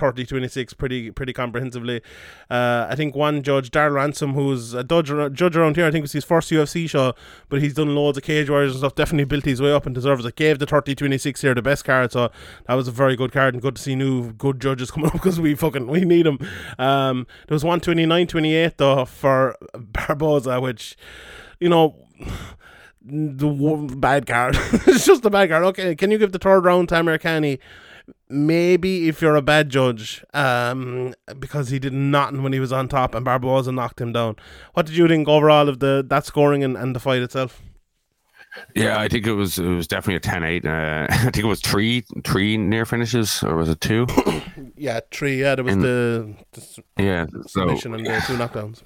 [0.00, 2.02] won 30-26 pretty pretty comprehensively.
[2.50, 6.04] Uh, I think one judge, Darrell Ransom, who's a judge, judge around here, I think
[6.04, 7.14] it's his first UFC show,
[7.48, 8.94] but he's done loads of cage warriors and stuff.
[8.94, 10.36] Definitely built his way up and deserves it.
[10.36, 12.30] Gave the 30-26 here the best card, so
[12.66, 15.14] that was a very good card and good to see new good judges coming up
[15.14, 16.38] because we fucking we need them.
[16.78, 20.96] Um, there was 129-28 though for Barboza, which
[21.60, 21.96] you know
[23.08, 24.56] the bad card.
[24.86, 25.64] it's just a bad card.
[25.64, 27.58] Okay, can you give the third round to Amirkhani?
[28.28, 32.88] Maybe if you're a bad judge, um, because he did nothing when he was on
[32.88, 34.36] top and Barboza knocked him down.
[34.74, 37.62] What did you think overall of the that scoring and, and the fight itself?
[38.74, 40.64] Yeah, I think it was it was definitely a 10-8.
[40.64, 44.06] Uh, I think it was three three near finishes, or was it two?
[44.78, 45.40] Yeah, three.
[45.40, 48.82] Yeah, there was And- the, the yeah, so submission and the two knockdowns.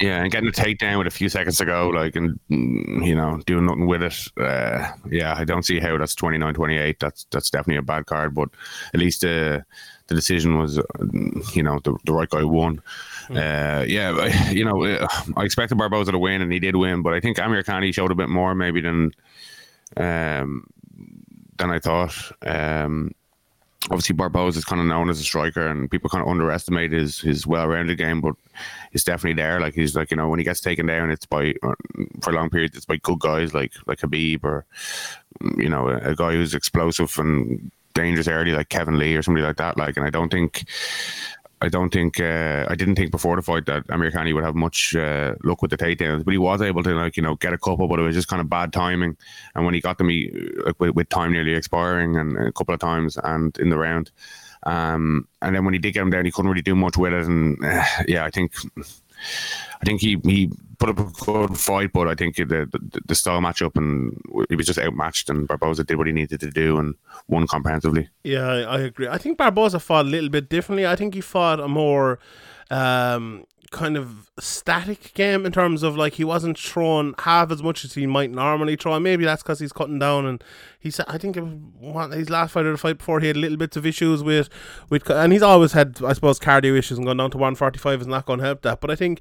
[0.00, 3.16] Yeah, and getting a takedown with a few seconds to go, like, and mm, you
[3.16, 4.28] know, doing nothing with it.
[4.36, 6.98] Uh, yeah, I don't see how that's 29-28.
[7.00, 8.48] That's that's definitely a bad card, but
[8.94, 9.60] at least uh,
[10.06, 10.82] the decision was, uh,
[11.52, 12.80] you know, the, the right guy won.
[13.30, 17.14] Uh, yeah, you know, uh, I expected Barboza to win, and he did win, but
[17.14, 19.12] I think Amirkhani showed a bit more maybe than
[19.96, 20.66] um,
[21.58, 22.14] than I thought.
[22.46, 23.12] Um,
[23.90, 27.20] obviously, Barboza is kind of known as a striker, and people kind of underestimate his
[27.20, 28.34] his well-rounded game, but
[28.92, 29.60] he's definitely there.
[29.60, 31.74] Like he's like you know when he gets taken down, it's by uh,
[32.22, 34.64] for long periods, it's by good guys like like Khabib or
[35.56, 39.44] you know a, a guy who's explosive and dangerous early like Kevin Lee or somebody
[39.44, 39.76] like that.
[39.76, 40.64] Like, and I don't think.
[41.60, 44.94] I don't think uh, I didn't think before the fight that Amirkhani would have much
[44.94, 47.58] uh, luck with the takedowns, but he was able to like you know get a
[47.58, 49.16] couple, but it was just kind of bad timing.
[49.54, 50.30] And when he got them, he
[50.64, 54.10] like with, with time nearly expiring and a couple of times and in the round,
[54.64, 57.12] um, and then when he did get him down, he couldn't really do much with
[57.12, 57.26] it.
[57.26, 58.52] And uh, yeah, I think
[59.80, 63.14] I think he he put up a good fight, but I think the the, the
[63.14, 66.78] style matchup and he was just outmatched, and Barboza did what he needed to do
[66.78, 66.94] and
[67.28, 68.08] won comprehensively.
[68.24, 69.08] Yeah, I, agree.
[69.08, 70.86] I think Barboza fought a little bit differently.
[70.86, 72.18] I think he fought a more
[72.70, 77.84] um, kind of static game in terms of like he wasn't throwing half as much
[77.84, 78.98] as he might normally throw.
[78.98, 80.26] Maybe that's because he's cutting down.
[80.26, 80.42] And
[80.78, 83.28] he said, I think it was one, his last fight or the fight before he
[83.28, 84.48] had little bits of issues with
[84.90, 87.78] with, and he's always had, I suppose, cardio issues and going down to one forty
[87.78, 88.80] five is not going to help that.
[88.80, 89.20] But I think.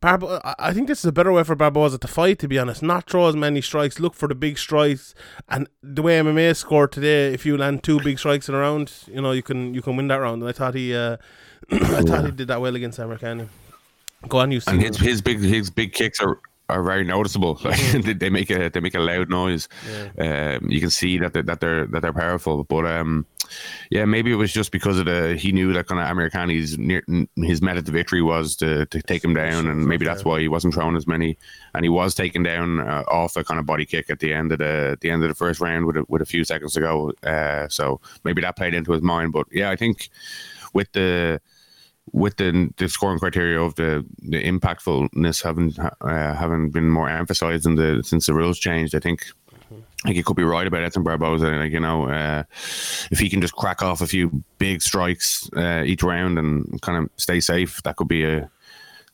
[0.00, 2.82] Barbo- I- think this is a better way for Barboza to fight, to be honest.
[2.82, 5.14] Not throw as many strikes, look for the big strikes,
[5.48, 8.92] and the way MMA scored today, if you land two big strikes in a round,
[9.06, 10.42] you know you can you can win that round.
[10.42, 11.18] And I thought he, uh,
[11.70, 13.46] I thought he did that well against Amirkhani.
[14.28, 14.70] Go on, you see.
[14.70, 17.60] And his his big his big kicks are are very noticeable.
[17.62, 18.18] Like mm-hmm.
[18.18, 19.68] they make a they make a loud noise.
[20.18, 20.58] Yeah.
[20.58, 22.64] Um, you can see that they're, that they're that they're powerful.
[22.64, 23.26] But um,
[23.90, 27.04] yeah, maybe it was just because of the he knew that kind of Amirkhani's near,
[27.36, 30.48] his method to victory was to, to take him down, and maybe that's why he
[30.48, 31.38] wasn't throwing as many,
[31.74, 34.52] and he was taken down uh, off a kind of body kick at the end
[34.52, 36.80] of the the end of the first round with a, with a few seconds to
[36.80, 37.12] go.
[37.22, 39.32] Uh, so maybe that played into his mind.
[39.32, 40.10] But yeah, I think
[40.74, 41.40] with the
[42.10, 47.66] with the, the scoring criteria of the, the impactfulness having uh, having been more emphasized
[47.66, 49.26] in the since the rules changed, I think
[50.04, 51.46] I think you could be right about Edson Barboza.
[51.46, 52.42] Like you know, uh,
[53.10, 56.98] if he can just crack off a few big strikes uh, each round and kind
[56.98, 58.50] of stay safe, that could be a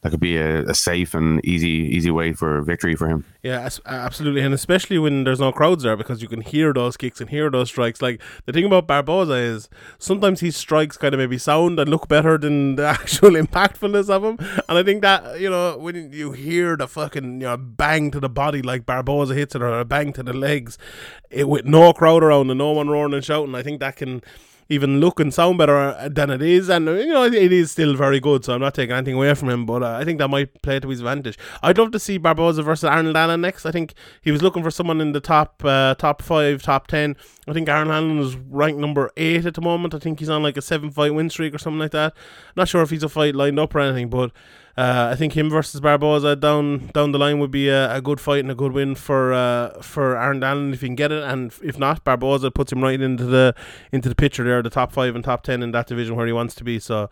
[0.02, 3.24] that could be a, a, safe and easy easy way for victory for him.
[3.42, 7.20] Yeah, absolutely, and especially when there's no crowds there because you can hear those kicks
[7.20, 8.00] and hear those strikes.
[8.00, 12.06] Like the thing about Barboza is sometimes his strikes kind of maybe sound and look
[12.06, 14.37] better than the actual impactfulness of them,
[14.68, 18.20] and I think that you know when you hear the fucking you know bang to
[18.20, 20.78] the body like Barboza hits it or a bang to the legs,
[21.28, 24.22] it with no crowd around and no one roaring and shouting, I think that can
[24.68, 26.68] even look and sound better uh, than it is.
[26.68, 29.48] And, you know, it is still very good, so I'm not taking anything away from
[29.48, 31.38] him, but uh, I think that might play to his advantage.
[31.62, 33.64] I'd love to see Barboza versus Arnold Allen next.
[33.64, 37.16] I think he was looking for someone in the top uh, top five, top ten.
[37.46, 39.94] I think Arnold Allen is ranked number eight at the moment.
[39.94, 42.14] I think he's on like a seven fight win streak or something like that.
[42.57, 44.33] Not sure if he's a fight lined up or anything, but
[44.78, 48.20] uh, I think him versus Barboza down down the line would be a, a good
[48.20, 51.24] fight and a good win for uh, for Aaron Allen if he can get it,
[51.24, 53.56] and if not, Barboza puts him right into the
[53.90, 56.32] into the picture there, the top five and top ten in that division where he
[56.32, 56.78] wants to be.
[56.78, 57.10] So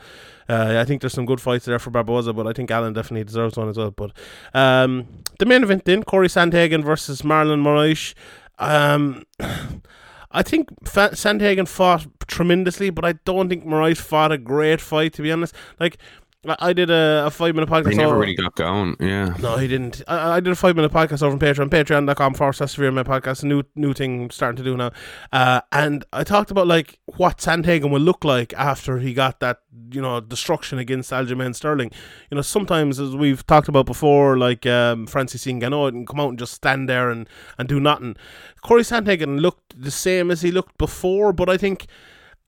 [0.48, 3.24] uh, I think there's some good fights there for Barboza, but I think Allen definitely
[3.24, 3.90] deserves one as well.
[3.90, 4.12] But
[4.54, 5.08] um,
[5.40, 8.14] the main event then, Corey Sandhagen versus Marlon Moraes.
[8.60, 9.24] Um,
[10.30, 15.22] I think Sandhagen fought tremendously, but I don't think Moraes fought a great fight to
[15.22, 15.54] be honest.
[15.80, 15.98] Like
[16.58, 17.90] I did a, a five minute podcast.
[17.90, 18.20] He never over.
[18.20, 18.96] really got going.
[19.00, 19.34] Yeah.
[19.40, 20.02] No, he didn't.
[20.06, 21.68] I, I did a five minute podcast over on Patreon.
[21.70, 23.42] Patreon.com forward slash severe my podcast.
[23.42, 24.90] A new new thing starting to do now.
[25.32, 29.60] Uh, and I talked about like what Sandhagen will look like after he got that
[29.90, 31.90] you know destruction against Aljamain Sterling.
[32.30, 36.30] You know, sometimes as we've talked about before, like um, Francis Ngannou and come out
[36.30, 37.28] and just stand there and
[37.58, 38.16] and do nothing.
[38.62, 41.86] Corey Sandhagen looked the same as he looked before, but I think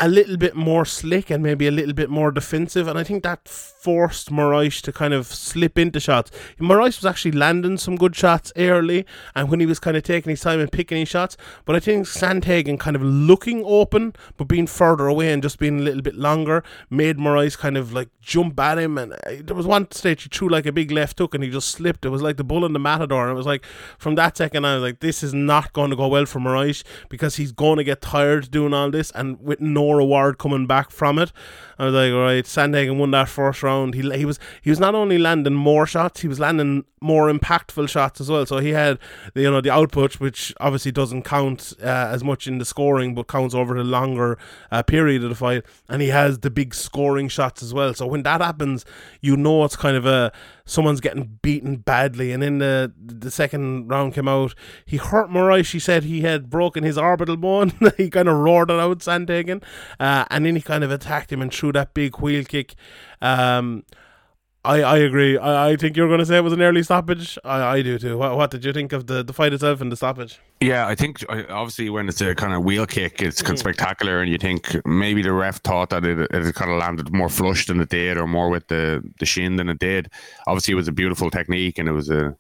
[0.01, 2.87] a little bit more slick and maybe a little bit more defensive.
[2.87, 6.31] And I think that forced Moraes to kind of slip into shots.
[6.61, 10.31] Moraes was actually landing some good shots early and when he was kind of taking
[10.31, 11.37] his time and picking his shots.
[11.65, 15.81] But I think Sandhagen kind of looking open but being further away and just being
[15.81, 18.99] a little bit longer made Moraes kind of like jump at him.
[18.99, 21.51] And uh, there was one stage he threw like a big left hook and he
[21.51, 22.05] just slipped.
[22.05, 23.23] It was like the bull in the matador.
[23.23, 23.65] And it was like,
[23.99, 26.85] from that second, I was like, this is not going to go well for Moraes
[27.09, 30.91] because he's going to get tired doing all this and with no reward coming back
[30.91, 31.33] from it.
[31.79, 33.95] I was like, all right, Sandhagen won that first round.
[33.95, 37.89] He he was he was not only landing more shots, he was landing more impactful
[37.89, 38.45] shots as well.
[38.47, 38.99] So he had
[39.35, 43.15] the, you know the output, which obviously doesn't count uh, as much in the scoring,
[43.15, 44.39] but counts over the longer
[44.73, 45.65] uh, period of the fight.
[45.89, 47.95] And he has the big scoring shots as well.
[47.95, 48.85] So when that happens,
[49.21, 50.33] you know it's kind of a
[50.69, 52.33] someone's getting beaten badly.
[52.33, 54.55] And then the the second round came out,
[54.85, 55.73] he hurt Moraes.
[55.73, 57.73] He said he had broken his orbital bone.
[57.97, 59.63] he kind of roared it out, Sandhagen,
[59.99, 62.75] uh, and then he kind of attacked him and threw that big wheel kick.
[63.21, 63.85] Um,
[64.65, 65.39] I, I agree.
[65.39, 67.39] I, I think you're going to say it was an early stoppage.
[67.45, 68.19] I, I do too.
[68.19, 70.41] What, what did you think of the, the fight itself and the stoppage?
[70.61, 73.61] Yeah, I think obviously when it's a kind of wheel kick, it's kind of mm.
[73.61, 77.29] spectacular, and you think maybe the ref thought that it, it kind of landed more
[77.29, 80.11] flush than it did, or more with the, the shin than it did.
[80.49, 82.37] Obviously, it was a beautiful technique and it was a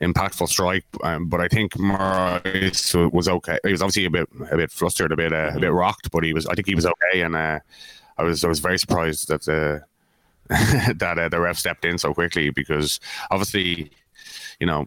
[0.00, 3.58] impactful strike, um, but I think Moraes was okay.
[3.64, 6.24] He was obviously a bit a bit flustered, a bit uh, a bit rocked, but
[6.24, 6.44] he was.
[6.46, 7.60] I think he was okay, and uh,
[8.18, 9.48] I was I was very surprised that.
[9.48, 9.86] Uh,
[10.48, 13.00] that uh, the ref stepped in so quickly because
[13.30, 13.90] obviously,
[14.60, 14.86] you know,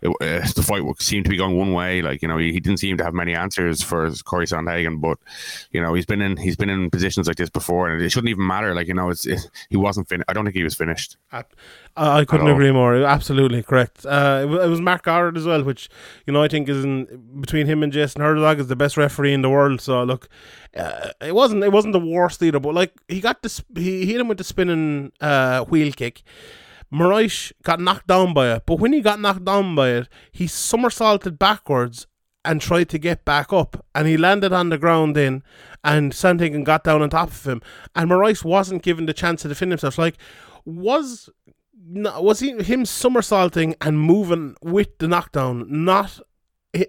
[0.00, 2.02] it, uh, the fight seemed to be going one way.
[2.02, 5.18] Like you know, he, he didn't seem to have many answers for Corey Sandhagen, but
[5.72, 8.30] you know, he's been in he's been in positions like this before, and it shouldn't
[8.30, 8.74] even matter.
[8.74, 10.28] Like you know, it's it, he wasn't finished.
[10.28, 11.16] I don't think he was finished.
[11.32, 11.44] I,
[11.96, 12.94] I couldn't agree more.
[12.96, 14.06] Absolutely correct.
[14.06, 15.88] Uh, it, it, was Marc Goddard as well, which
[16.26, 19.32] you know I think is in, between him and Jason Herzog is the best referee
[19.32, 19.80] in the world.
[19.80, 20.28] So look,
[20.76, 24.20] uh, it wasn't it wasn't the worst either, but like he got this, he hit
[24.20, 26.22] him with the spinning uh, wheel kick
[26.92, 30.46] Moraes got knocked down by it, but when he got knocked down by it, he
[30.46, 32.06] somersaulted backwards
[32.44, 35.42] and tried to get back up, and he landed on the ground then,
[35.84, 37.60] and Sandhagen got down on top of him,
[37.94, 39.98] and Moraes wasn't given the chance to defend himself.
[39.98, 40.16] Like,
[40.64, 41.28] was
[41.90, 46.20] was he him somersaulting and moving with the knockdown not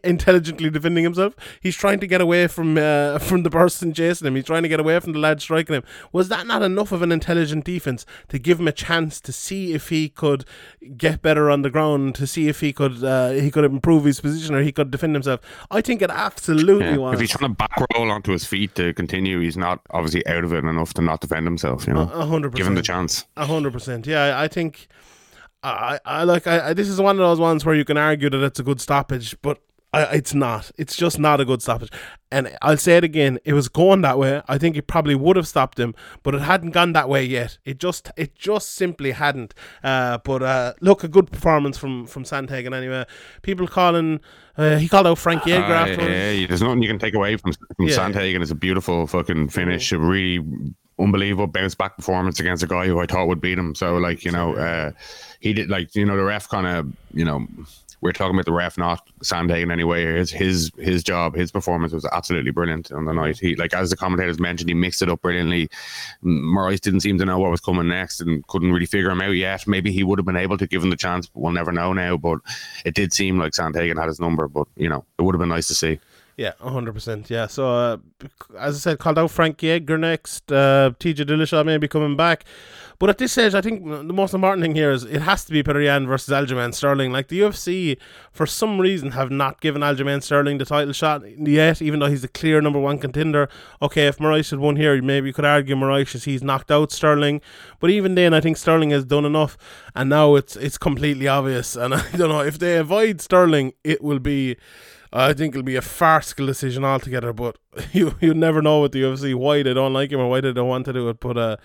[0.04, 1.36] intelligently defending himself.
[1.62, 4.36] He's trying to get away from uh, from the person chasing him.
[4.36, 5.84] He's trying to get away from the lad striking him.
[6.12, 9.74] Was that not enough of an intelligent defense to give him a chance to see
[9.74, 10.46] if he could
[10.98, 14.20] get better on the ground, to see if he could uh, he could improve his
[14.20, 15.39] position or he could defend himself?
[15.72, 16.98] I think it absolutely yeah.
[16.98, 17.13] was.
[17.13, 20.44] If he's trying to back roll onto his feet to continue, he's not obviously out
[20.44, 21.88] of it enough to not defend himself.
[21.88, 22.56] You know, hundred percent.
[22.58, 23.26] Give him the chance.
[23.38, 24.08] hundred percent.
[24.08, 24.88] Yeah, I think.
[25.62, 28.30] I, I like I, I, this is one of those ones where you can argue
[28.30, 29.60] that it's a good stoppage, but
[29.91, 30.71] I, it's not.
[30.78, 31.89] It's just not a good stoppage.
[32.32, 33.39] And I'll say it again.
[33.43, 34.43] It was going that way.
[34.47, 37.58] I think it probably would have stopped him, but it hadn't gone that way yet.
[37.65, 39.56] It just, it just simply hadn't.
[39.84, 43.06] Uh, but uh, look, a good performance from from Sandhagen anyway.
[43.41, 44.19] People calling.
[44.58, 47.38] Uh, he called out Frankie Edgar uh, Yeah, yeah, there's nothing you can take away
[47.38, 47.95] from, from yeah.
[47.95, 48.41] Sandhagen.
[48.41, 49.91] It's a beautiful fucking finish.
[49.91, 50.39] A really
[51.00, 53.76] unbelievable bounce back performance against a guy who I thought would beat him.
[53.76, 54.92] So like you know, uh,
[55.40, 57.48] he did like you know the ref kind of you know
[58.02, 60.06] we're talking about the ref, not Sandhagen anyway.
[60.06, 63.38] His his his job, his performance was absolutely brilliant on the night.
[63.38, 65.70] He like as the commentators mentioned, he mixed it up brilliantly.
[66.24, 69.32] Moraes didn't seem to know what was coming next and couldn't really figure him out
[69.32, 69.68] yet.
[69.68, 71.92] Maybe he would have been able to give him the chance, but we'll never know
[71.92, 72.16] now.
[72.16, 72.40] But
[72.86, 75.50] it did seem like Sandhagen had his number, but you know, it would have been
[75.50, 76.00] nice to see.
[76.39, 77.30] Yeah, hundred percent.
[77.30, 77.47] Yeah.
[77.47, 77.97] So, uh,
[78.58, 80.49] as I said, called out Frankie Edgar next.
[80.49, 82.45] Uh, TJ Dillashaw may be coming back,
[82.97, 85.52] but at this stage, I think the most important thing here is it has to
[85.52, 87.12] be Petr Yan versus Aljamain Sterling.
[87.12, 87.97] Like the UFC,
[88.32, 92.21] for some reason, have not given Aljamain Sterling the title shot yet, even though he's
[92.21, 93.49] the clear number one contender.
[93.82, 97.41] Okay, if Moraes had won here, maybe you could argue Moraes he's knocked out Sterling,
[97.82, 99.58] but even then, I think Sterling has done enough,
[99.93, 101.75] and now it's it's completely obvious.
[101.75, 104.56] And I don't know if they avoid Sterling, it will be
[105.12, 107.34] I think it'll be a farcical decision altogether.
[107.34, 107.58] But
[107.91, 110.54] you you never know with the UFC why they don't like him or why they
[110.54, 111.19] don't want to do it.
[111.19, 111.58] But uh,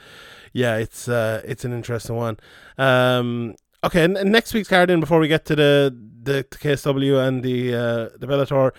[0.52, 2.38] yeah, it's uh, it's an interesting one.
[2.78, 7.26] Um, okay, n- next week's card in before we get to the the, the KSW
[7.26, 8.72] and the uh, the Bellator.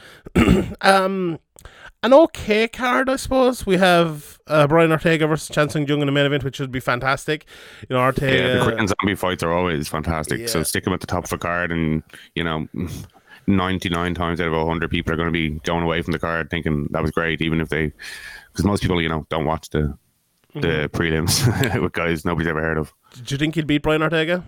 [0.82, 1.40] um,
[2.04, 3.66] an okay card, I suppose.
[3.66, 6.72] We have uh, Brian Ortega versus Chan Sung Jung in the main event, which should
[6.72, 7.46] be fantastic.
[7.90, 8.38] You know, Ortega.
[8.38, 10.42] Yeah, the Korean zombie fights are always fantastic.
[10.42, 10.48] Yeah.
[10.48, 12.04] So stick him at the top of a card, and
[12.36, 12.68] you know,
[13.48, 16.50] 99 times out of 100 people are going to be going away from the card
[16.50, 17.92] thinking that was great, even if they,
[18.52, 19.98] because most people, you know, don't watch the
[20.54, 20.96] the mm-hmm.
[20.96, 22.94] prelims with guys nobody's ever heard of.
[23.26, 24.44] Do you think he'd beat Brian Ortega?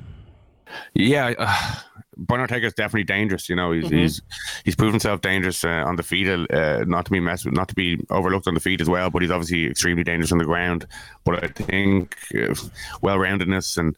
[0.94, 1.76] Yeah, uh,
[2.18, 3.48] Brian Ortega is definitely dangerous.
[3.50, 3.98] You know, he's mm-hmm.
[3.98, 4.22] he's
[4.66, 7.68] he's proven himself dangerous uh, on the feet, uh, not to be messed with, not
[7.70, 9.10] to be overlooked on the feet as well.
[9.10, 10.88] But he's obviously extremely dangerous on the ground.
[11.24, 12.56] But I think uh,
[13.02, 13.96] well-roundedness and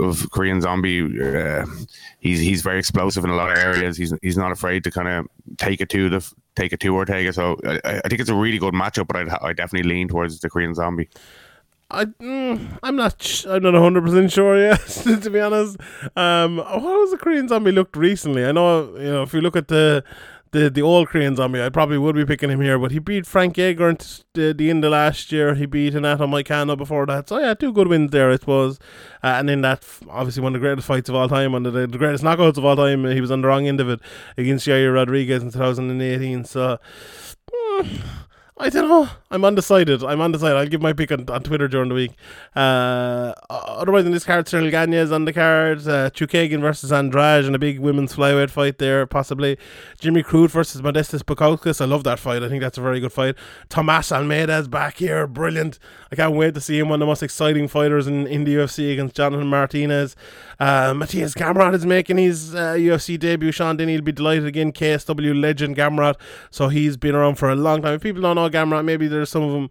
[0.00, 1.64] of Korean Zombie, uh,
[2.20, 3.96] he's he's very explosive in a lot of areas.
[3.96, 7.32] He's he's not afraid to kind of take it to the take it to Ortega.
[7.32, 9.06] So I, I think it's a really good matchup.
[9.06, 11.08] But I'd, I definitely lean towards the Korean Zombie.
[11.90, 15.78] I mm, I'm not I'm not hundred percent sure yet to be honest.
[16.16, 18.44] Um, how was the Korean Zombie looked recently?
[18.44, 20.04] I know you know if you look at the
[20.50, 23.26] the the old Korean Zombie, I probably would be picking him here, but he beat
[23.26, 25.54] Frankie Edgar at the, the end of last year.
[25.54, 28.78] He beat Renato Moicano before that, so yeah, two good wins there, I suppose.
[29.22, 31.72] Uh, and then that obviously one of the greatest fights of all time, one of
[31.72, 33.06] the, the greatest knockouts of all time.
[33.06, 34.00] He was on the wrong end of it
[34.36, 36.44] against Yair Rodriguez in 2018.
[36.44, 36.78] So.
[37.50, 38.02] Mm,
[38.60, 39.08] I don't know.
[39.30, 40.02] I'm undecided.
[40.02, 40.56] I'm undecided.
[40.56, 42.12] I'll give my pick on, on Twitter during the week.
[42.56, 45.80] Uh, otherwise, in this card, Ciryl Gane is on the card.
[45.80, 49.58] Uh, Chookagian versus Andrade in a big women's flyweight fight there, possibly.
[50.00, 51.82] Jimmy Crute versus Modestus Bukauskas.
[51.82, 52.42] I love that fight.
[52.42, 53.34] I think that's a very good fight.
[53.68, 55.26] Tomas Almeida is back here.
[55.26, 55.78] Brilliant.
[56.10, 56.88] I can't wait to see him.
[56.88, 60.16] One of the most exciting fighters in, in the UFC against Jonathan Martinez.
[60.58, 63.52] Uh, Mateusz Gamrot is making his uh, UFC debut.
[63.52, 64.72] Sean Denny will be delighted again.
[64.72, 66.14] KSW legend Gamrot.
[66.50, 67.94] So he's been around for a long time.
[67.94, 69.70] If people don't know Gamrot, maybe some of them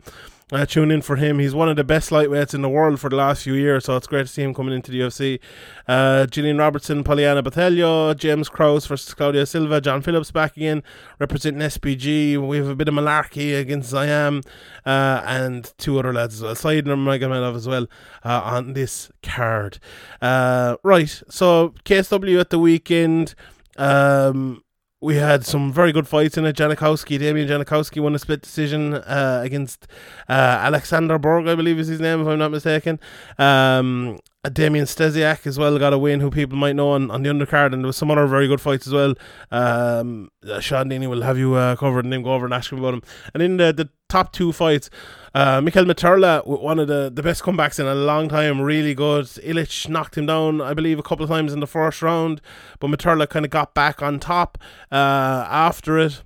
[0.51, 1.39] uh, tune in for him.
[1.39, 3.97] He's one of the best lightweights in the world for the last few years, so
[3.97, 5.39] it's great to see him coming into the UFC.
[5.87, 10.83] Uh, Gillian Robertson, Poliana Botelho, James Krause versus Claudio Silva, John Phillips back again,
[11.19, 12.37] representing SPG.
[12.37, 14.45] We have a bit of Mullarkey against Ziam,
[14.85, 17.87] uh, and two other lads as well, Said and Magomedov as well
[18.23, 19.79] uh, on this card.
[20.21, 23.35] Uh, right, so KSW at the weekend.
[23.77, 24.63] Um,
[25.01, 26.55] we had some very good fights in it.
[26.55, 29.87] Janikowski, Damian Janikowski won a split decision uh, against
[30.27, 32.99] uh, Alexander Borg, I believe is his name, if I'm not mistaken.
[33.37, 37.29] Um, Damien Stasiak as well got a win, who people might know on, on the
[37.29, 39.13] undercard, and there was some other very good fights as well.
[39.51, 42.71] Um, uh, Sean Dini will have you uh, covered and then go over and ask
[42.71, 43.01] him about him.
[43.33, 44.89] And in the, the top two fights,
[45.33, 49.25] uh, Materla, one of the, the best comebacks in a long time, really good.
[49.25, 52.41] Illich knocked him down, I believe, a couple of times in the first round,
[52.79, 54.57] but Materla kind of got back on top
[54.91, 56.23] uh, after it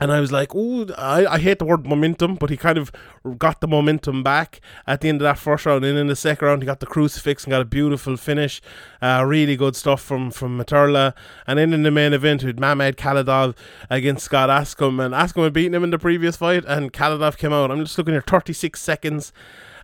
[0.00, 2.90] and I was like, "Oh, I, I hate the word momentum," but he kind of
[3.38, 5.84] got the momentum back at the end of that first round.
[5.84, 8.62] And in the second round, he got the crucifix and got a beautiful finish.
[9.02, 11.14] Uh, really good stuff from from Materla.
[11.46, 13.54] And then in the main event, with Mamed Khalidov
[13.90, 17.52] against Scott Askham, and Askham had beaten him in the previous fight, and Khalidov came
[17.52, 17.70] out.
[17.70, 19.32] I'm just looking here, 36 seconds,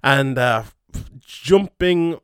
[0.03, 0.65] and uh,
[1.21, 2.19] jumping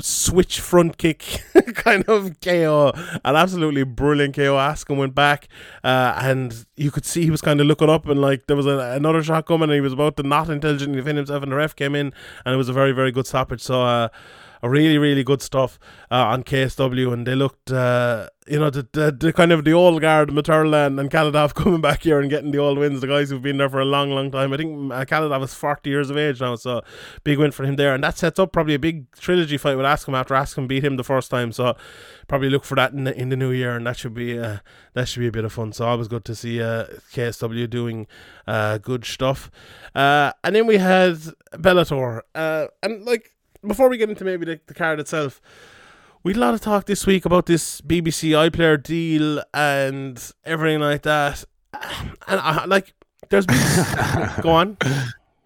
[0.00, 2.92] switch front kick kind of KO.
[3.24, 4.56] An absolutely brilliant KO.
[4.56, 5.48] Askham went back
[5.82, 8.66] uh, and you could see he was kind of looking up and like there was
[8.66, 11.56] a, another shot coming and he was about to not intelligently defend himself and the
[11.56, 12.12] ref came in
[12.44, 13.60] and it was a very, very good stoppage.
[13.60, 14.08] So, uh,
[14.68, 15.78] really, really good stuff
[16.10, 19.72] uh, on KSW, and they looked, uh, you know, the, the, the, kind of the
[19.72, 23.00] old guard, Materla and, and Khalidov coming back here and getting the old wins.
[23.00, 24.52] The guys who've been there for a long, long time.
[24.52, 26.82] I think uh, Khalidov is 40 years of age now, so
[27.24, 27.94] big win for him there.
[27.94, 30.96] And that sets up probably a big trilogy fight with Askham after Askham beat him
[30.96, 31.52] the first time.
[31.52, 31.76] So
[32.28, 34.58] probably look for that in the, in the new year, and that should be uh,
[34.94, 35.72] that should be a bit of fun.
[35.72, 38.06] So always good to see uh, KSW doing
[38.46, 39.50] uh, good stuff.
[39.94, 41.16] Uh, and then we had
[41.52, 43.33] Bellator, uh, and like
[43.66, 45.40] before we get into maybe the, the card itself,
[46.22, 50.80] we had a lot of talk this week about this BBC iPlayer deal and everything
[50.80, 51.44] like that.
[52.26, 52.94] And I, like,
[53.28, 53.58] there's been.
[54.40, 54.78] go on.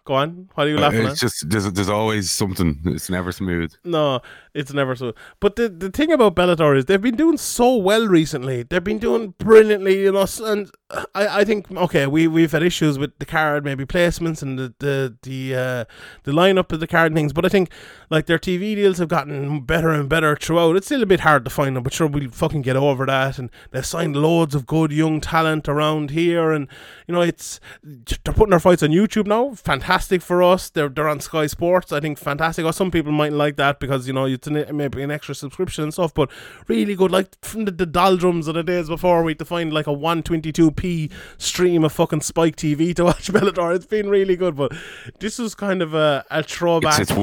[0.08, 0.48] Go on.
[0.54, 1.18] Why are you laughing it's at?
[1.18, 2.80] just there's there's always something.
[2.86, 3.74] It's never smooth.
[3.84, 4.20] No,
[4.54, 5.12] it's never so.
[5.38, 8.62] But the the thing about Bellator is they've been doing so well recently.
[8.62, 10.26] They've been doing brilliantly, you know.
[10.44, 10.70] And
[11.14, 14.74] I, I think okay, we we've had issues with the card, maybe placements and the
[14.78, 15.84] the the uh,
[16.22, 17.34] the lineup of the card and things.
[17.34, 17.70] But I think
[18.10, 20.76] like their TV deals have gotten better and better throughout.
[20.76, 23.38] It's still a bit hard to find them, but sure we'll fucking get over that.
[23.38, 26.68] And they've signed loads of good young talent around here, and
[27.06, 29.52] you know it's they're putting their fights on YouTube now.
[29.54, 30.70] Fantastic for us.
[30.70, 31.92] They're they're on Sky Sports.
[31.92, 32.64] I think fantastic.
[32.64, 35.84] Or some people might like that because you know it's an, maybe an extra subscription
[35.84, 36.30] and stuff, but
[36.66, 37.10] really good.
[37.10, 39.92] Like from the, the doldrums of the days before, we had to find like a
[39.92, 43.74] one twenty two p stream of fucking Spike TV to watch Bellator.
[43.74, 44.72] It's been really good, but
[45.20, 47.00] this was kind of a, a throwback.
[47.00, 47.18] It's, it's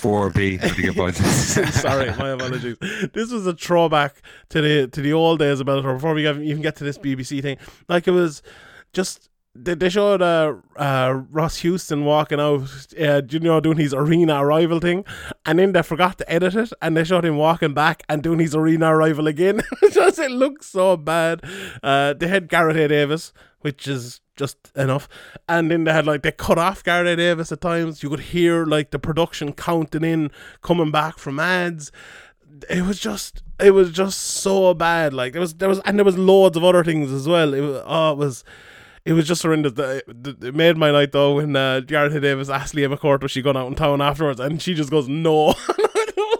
[0.00, 1.72] 144p.
[1.72, 2.76] Sorry, my apologies.
[3.12, 6.62] This was a throwback to the to the old days of Bellator before we even
[6.62, 7.58] get to this BBC thing.
[7.88, 8.42] Like it was
[8.92, 9.28] just
[9.64, 12.68] they, showed uh, uh, Ross Houston walking out,
[13.00, 15.04] uh, you know, doing his arena arrival thing,
[15.46, 18.38] and then they forgot to edit it, and they showed him walking back and doing
[18.38, 19.60] his arena arrival again.
[19.90, 21.42] just it looks so bad.
[21.82, 22.88] Uh, they had Gareth A.
[22.88, 25.08] Davis, which is just enough,
[25.48, 27.16] and then they had like they cut off A.
[27.16, 28.02] Davis at times.
[28.02, 30.30] You could hear like the production counting in,
[30.62, 31.92] coming back from ads.
[32.70, 35.12] It was just it was just so bad.
[35.12, 37.54] Like there was there was and there was loads of other things as well.
[37.54, 38.44] It was oh it was
[39.04, 39.72] it was just horrendous.
[39.76, 43.56] It made my night though when uh, Gareth Davis asked Leah McCourt was she going
[43.56, 45.54] out in town afterwards, and she just goes no.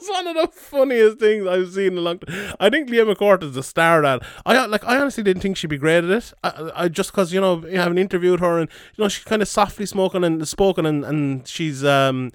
[0.08, 2.54] one of the funniest things I've seen in a long time.
[2.60, 4.22] I think Leah McCourt is the star at.
[4.46, 4.84] I like.
[4.84, 6.32] I honestly didn't think she'd be great at it.
[6.42, 9.48] I, I just because you know haven't interviewed her and you know she's kind of
[9.48, 12.32] softly smoking and spoken and and she's um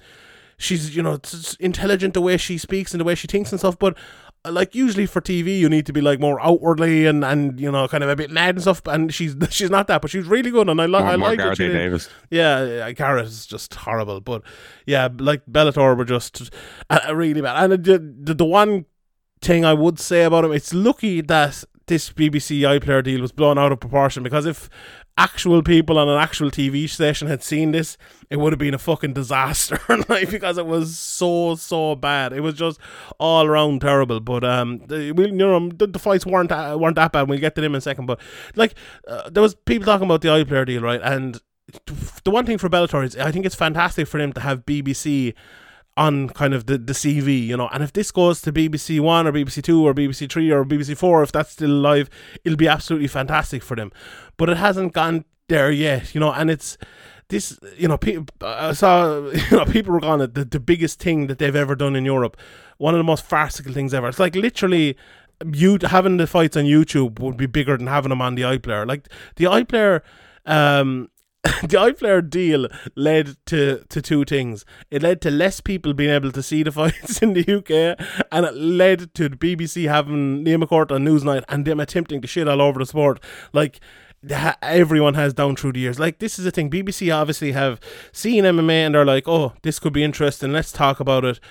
[0.58, 1.20] she's you know
[1.60, 3.98] intelligent the way she speaks and the way she thinks and stuff but
[4.50, 7.88] like usually for TV you need to be like more outwardly and and you know
[7.88, 10.52] kind of a bit mad and stuff and she's she's not that but she's really
[10.52, 12.10] good and I, li- I like what she Davis.
[12.30, 14.42] Yeah, Gareth is just horrible but
[14.86, 16.52] yeah like Bellator were just
[16.90, 17.72] uh, really bad.
[17.72, 18.86] And the, the, the one
[19.42, 23.58] thing I would say about him it's lucky that this BBC iPlayer deal was blown
[23.58, 24.70] out of proportion because if
[25.18, 27.98] actual people on an actual TV station had seen this,
[28.30, 32.34] it would have been a fucking disaster, like because it was so so bad.
[32.34, 32.80] It was just
[33.20, 34.20] all around terrible.
[34.20, 37.30] But um, the, we, you know, the, the fights weren't uh, weren't that bad.
[37.30, 38.06] We'll get to them in a second.
[38.06, 38.20] But
[38.56, 38.76] like,
[39.08, 41.02] uh, there was people talking about the iPlayer deal, right?
[41.04, 41.40] And
[42.24, 45.34] the one thing for Bellator is, I think it's fantastic for them to have BBC
[45.96, 47.70] on kind of the, the CV, you know.
[47.72, 50.98] And if this goes to BBC One or BBC Two or BBC Three or BBC
[50.98, 52.10] Four, if that's still live,
[52.44, 53.92] it'll be absolutely fantastic for them.
[54.38, 56.32] But it hasn't gone there yet, you know.
[56.32, 56.78] And it's
[57.30, 58.00] this, you know.
[58.42, 61.76] I saw, you know, people were going at the, the biggest thing that they've ever
[61.76, 62.38] done in Europe,
[62.78, 64.08] one of the most farcical things ever.
[64.08, 64.98] It's like literally.
[65.52, 68.88] You having the fights on YouTube would be bigger than having them on the iPlayer.
[68.88, 70.02] Like the iPlayer,
[70.46, 71.10] um,
[71.62, 74.64] the iPlayer deal led to, to two things.
[74.90, 77.98] It led to less people being able to see the fights in the UK,
[78.32, 82.28] and it led to the BBC having Leah McCourt on Newsnight and them attempting to
[82.28, 83.22] shit all over the sport.
[83.52, 83.82] Like,
[84.62, 86.00] everyone has down through the years.
[86.00, 86.70] Like, this is the thing.
[86.70, 87.82] BBC obviously have
[88.14, 90.54] seen MMA and they're like, oh, this could be interesting.
[90.54, 91.42] Let's talk about it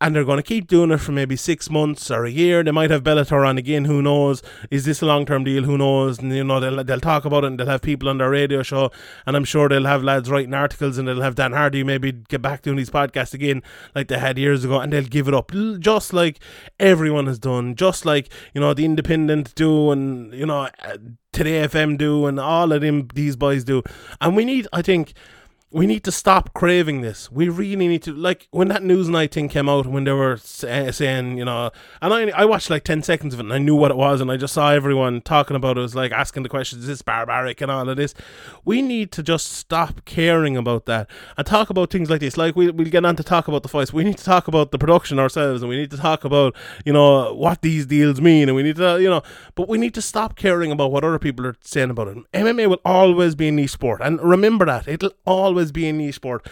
[0.00, 2.62] and they're going to keep doing it for maybe six months or a year.
[2.62, 3.84] They might have Bellator on again.
[3.84, 4.42] Who knows?
[4.70, 5.62] Is this a long term deal?
[5.62, 6.18] Who knows?
[6.18, 8.62] And you know they'll they'll talk about it and they'll have people on their radio
[8.62, 8.90] show,
[9.26, 12.42] and I'm sure they'll have lads writing articles and they'll have Dan Hardy maybe get
[12.42, 13.62] back doing these podcasts again
[13.94, 16.40] like they had years ago, and they'll give it up just like
[16.80, 20.96] everyone has done, just like you know the Independent do, and you know uh,
[21.32, 23.82] Today FM do, and all of them these boys do,
[24.20, 25.14] and we need, I think
[25.74, 27.32] we need to stop craving this.
[27.32, 30.92] We really need to like when that Newsnight thing came out when they were say,
[30.92, 33.74] saying, you know, and I I watched like ten seconds of it and I knew
[33.74, 35.80] what it was and I just saw everyone talking about it.
[35.80, 38.14] it was like asking the questions, is this barbaric and all of this.
[38.64, 42.36] We need to just stop caring about that and talk about things like this.
[42.36, 43.92] Like we we'll get on to talk about the fights.
[43.92, 46.54] We need to talk about the production ourselves and we need to talk about
[46.84, 49.24] you know what these deals mean and we need to you know,
[49.56, 52.18] but we need to stop caring about what other people are saying about it.
[52.32, 55.96] MMA will always be a niche sport and remember that it'll always always be an
[55.96, 56.46] niche sport.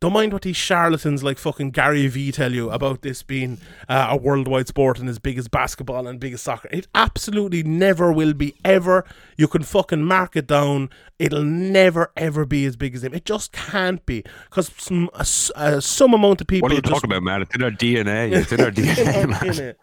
[0.00, 4.06] Don't mind what these charlatans like fucking Gary Vee tell you about this being uh,
[4.10, 6.68] a worldwide sport and as big as basketball and big as soccer.
[6.70, 9.04] It absolutely never will be ever.
[9.36, 10.90] You can fucking mark it down.
[11.18, 13.12] It'll never ever be as big as them.
[13.12, 15.24] It just can't be because some uh,
[15.56, 16.66] uh, some amount of people.
[16.66, 17.42] What are you talking about, man?
[17.42, 18.32] It's in our DNA.
[18.32, 19.74] It's in our DNA.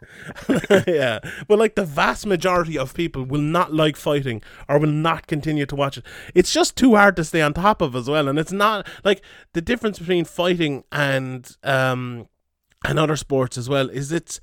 [0.87, 5.27] yeah, but like the vast majority of people will not like fighting or will not
[5.27, 6.05] continue to watch it.
[6.33, 9.21] It's just too hard to stay on top of as well, and it's not like
[9.51, 12.27] the difference between fighting and um
[12.85, 14.39] and other sports as well is it's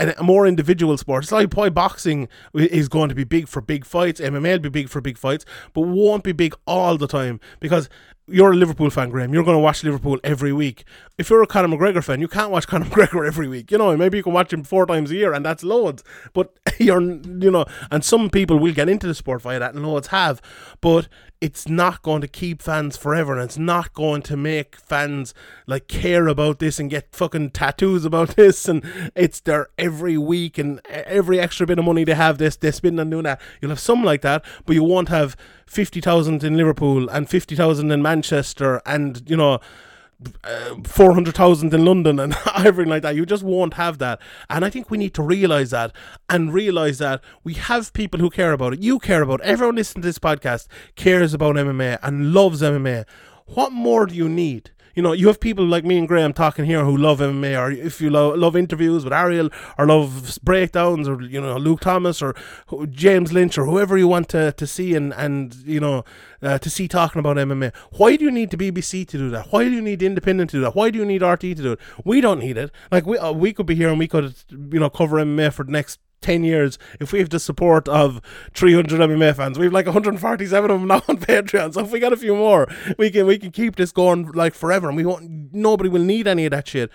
[0.00, 1.22] a more individual sport.
[1.22, 4.68] It's like why boxing is going to be big for big fights, MMA will be
[4.68, 7.88] big for big fights, but won't be big all the time because
[8.26, 9.34] you're a Liverpool fan, Graham.
[9.34, 10.84] You're going to watch Liverpool every week.
[11.18, 13.70] If you're a Conor McGregor fan, you can't watch Conor McGregor every week.
[13.70, 16.02] You know, maybe you can watch him four times a year, and that's loads.
[16.32, 19.86] But you're, you know, and some people will get into the sport via that, and
[19.86, 20.40] loads have.
[20.80, 21.08] But
[21.40, 25.34] it's not going to keep fans forever, and it's not going to make fans
[25.66, 28.66] like care about this and get fucking tattoos about this.
[28.66, 28.82] And
[29.14, 32.98] it's there every week, and every extra bit of money they have, this they spend
[32.98, 33.40] on doing that.
[33.60, 35.36] You'll have some like that, but you won't have
[35.66, 39.60] fifty thousand in Liverpool and fifty thousand in Manchester, and you know.
[40.44, 43.16] Uh, 400,000 in London and everything like that.
[43.16, 44.20] You just won't have that.
[44.48, 45.92] And I think we need to realize that
[46.30, 48.78] and realize that we have people who care about it.
[48.80, 49.46] You care about it.
[49.46, 53.04] Everyone listening to this podcast cares about MMA and loves MMA.
[53.46, 54.70] What more do you need?
[54.94, 57.70] You know, you have people like me and Graham talking here who love MMA, or
[57.70, 62.22] if you lo- love interviews with Ariel, or love breakdowns, or you know, Luke Thomas,
[62.22, 62.34] or
[62.90, 66.04] James Lynch, or whoever you want to, to see and and you know
[66.42, 67.74] uh, to see talking about MMA.
[67.92, 69.52] Why do you need the BBC to do that?
[69.52, 70.74] Why do you need Independent to do that?
[70.74, 71.80] Why do you need RT to do it?
[72.04, 72.70] We don't need it.
[72.90, 75.64] Like we uh, we could be here and we could you know cover MMA for
[75.64, 78.20] the next 10 years, if we have the support of
[78.54, 81.74] 300 MMA fans, we have like 147 of them now on Patreon.
[81.74, 82.66] So if we got a few more,
[82.98, 85.52] we can we can keep this going like forever, and we won't.
[85.52, 86.90] Nobody will need any of that shit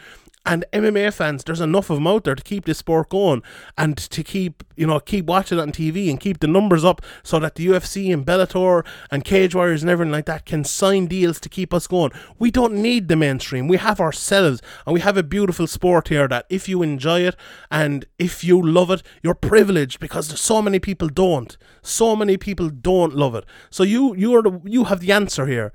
[0.49, 3.43] and MMA fans, there's enough of them out there to keep this sport going
[3.77, 7.03] and to keep, you know, keep watching it on TV and keep the numbers up
[7.21, 11.05] so that the UFC and Bellator and Cage Warriors and everything like that can sign
[11.05, 12.11] deals to keep us going.
[12.39, 13.67] We don't need the mainstream.
[13.67, 17.35] We have ourselves and we have a beautiful sport here that if you enjoy it
[17.69, 21.55] and if you love it, you're privileged because so many people don't.
[21.83, 23.45] So many people don't love it.
[23.69, 25.71] So you you are the, you have the answer here.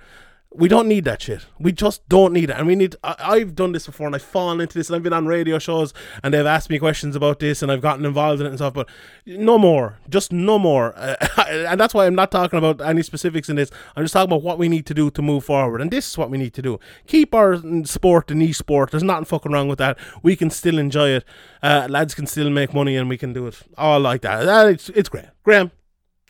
[0.57, 1.47] We don't need that shit.
[1.59, 2.57] We just don't need it.
[2.57, 2.95] And we need.
[3.03, 5.59] I, have done this before and I've fallen into this and I've been on radio
[5.59, 5.93] shows
[6.23, 8.75] and they've asked me questions about this and I've gotten involved in it and stuff,
[8.75, 8.89] but
[9.27, 9.99] no more.
[10.09, 10.95] Just no more.
[10.97, 11.17] Uh,
[11.49, 13.71] and that's why I'm not talking about any specifics in this.
[13.97, 15.81] I'm just talking about what we need to do to move forward.
[15.81, 16.79] And this is what we need to do.
[17.07, 18.93] Keep our sport the niche sport.
[18.93, 19.99] There's nothing fucking wrong with that.
[20.23, 21.25] We can still enjoy it.
[21.63, 24.49] Uh, lads can still make money and we can do it all like that.
[24.49, 25.27] Uh, it's, it's great.
[25.43, 25.73] Graham,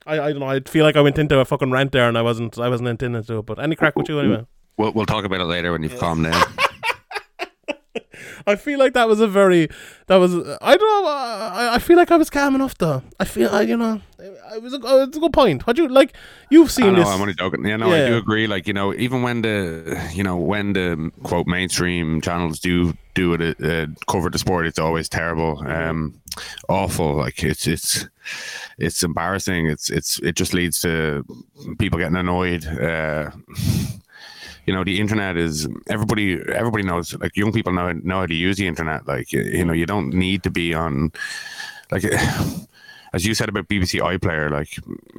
[0.06, 0.46] I, I don't know.
[0.46, 2.58] I feel like I went into a fucking rant there, and I wasn't.
[2.58, 3.42] I wasn't intending to.
[3.42, 4.46] But any crack with you anyway.
[4.76, 6.42] We'll we'll talk about it later when you've calmed down.
[8.46, 9.68] I feel like that was a very
[10.06, 13.24] that was I don't know I, I feel like I was calm enough though I
[13.24, 16.14] feel I you know it was a, it was a good point what you like
[16.50, 18.04] you've seen I know, this I'm only joking yeah no yeah.
[18.04, 22.20] I do agree like you know even when the you know when the quote mainstream
[22.20, 26.20] channels do do it uh, cover the sport it's always terrible um
[26.68, 28.08] awful like it's it's
[28.78, 29.66] it's embarrassing.
[29.68, 31.24] It's it's it just leads to
[31.78, 32.66] people getting annoyed.
[32.66, 33.30] Uh
[34.66, 38.34] you know the internet is everybody everybody knows like young people know know how to
[38.34, 39.06] use the internet.
[39.06, 41.12] Like you know you don't need to be on
[41.90, 42.04] like
[43.14, 44.70] as you said about BBC iPlayer like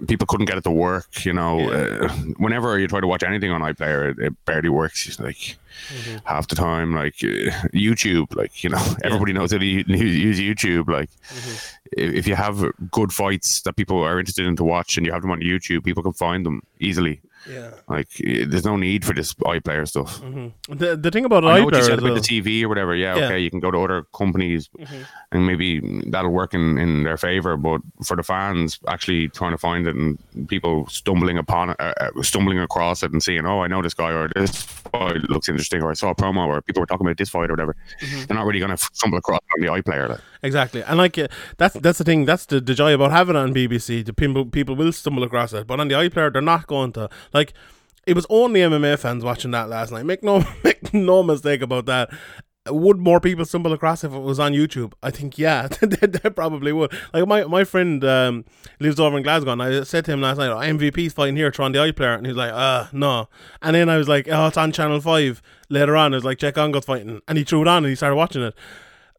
[0.07, 2.05] people couldn't get it to work you know yeah.
[2.05, 5.57] uh, whenever you try to watch anything on iPlayer it, it barely works it's like
[5.87, 6.17] mm-hmm.
[6.25, 9.39] half the time like uh, YouTube like you know everybody yeah.
[9.39, 11.55] knows how to use YouTube like mm-hmm.
[11.93, 15.11] if, if you have good fights that people are interested in to watch and you
[15.11, 17.71] have them on YouTube people can find them easily Yeah.
[17.87, 20.19] Like, there's no need for this iPlayer stuff.
[20.21, 20.73] Mm-hmm.
[20.75, 22.95] The the thing about I iPlayer what you said well, about the TV or whatever.
[22.95, 23.25] Yeah, Yeah.
[23.25, 25.01] okay, you can go to other companies Mm-hmm.
[25.31, 27.55] and maybe that'll work in, in their favor.
[27.57, 30.17] But for the fans, actually trying to find it and
[30.47, 33.93] people stumbling upon it, uh, uh, stumbling across it and seeing, oh, I know this
[33.93, 37.05] guy or this fight looks interesting or I saw a promo or people were talking
[37.05, 37.75] about this fight or whatever.
[38.01, 38.23] Mm-hmm.
[38.25, 40.09] They're not really going to stumble across on the iPlayer.
[40.09, 40.19] Like.
[40.45, 41.27] Exactly, and like uh,
[41.57, 42.25] that's that's the thing.
[42.25, 44.05] That's the, the joy about having it on BBC.
[44.05, 47.09] The people people will stumble across it, but on the iPlayer, they're not going to.
[47.33, 47.53] Like,
[48.05, 50.05] it was only MMA fans watching that last night.
[50.05, 52.11] Make no make no mistake about that.
[52.67, 54.93] Would more people stumble across if it was on YouTube?
[55.01, 56.93] I think yeah, they, they probably would.
[57.11, 58.45] Like my my friend um,
[58.79, 61.49] lives over in Glasgow, and I said to him last night, oh, "MVP's fighting here,
[61.49, 63.29] trying the iPlayer," and he's like, "Uh, no."
[63.63, 66.37] And then I was like, "Oh, it's on Channel 5 Later on, it was like
[66.37, 68.53] Cheick Kongo's fighting, and he threw it on and he started watching it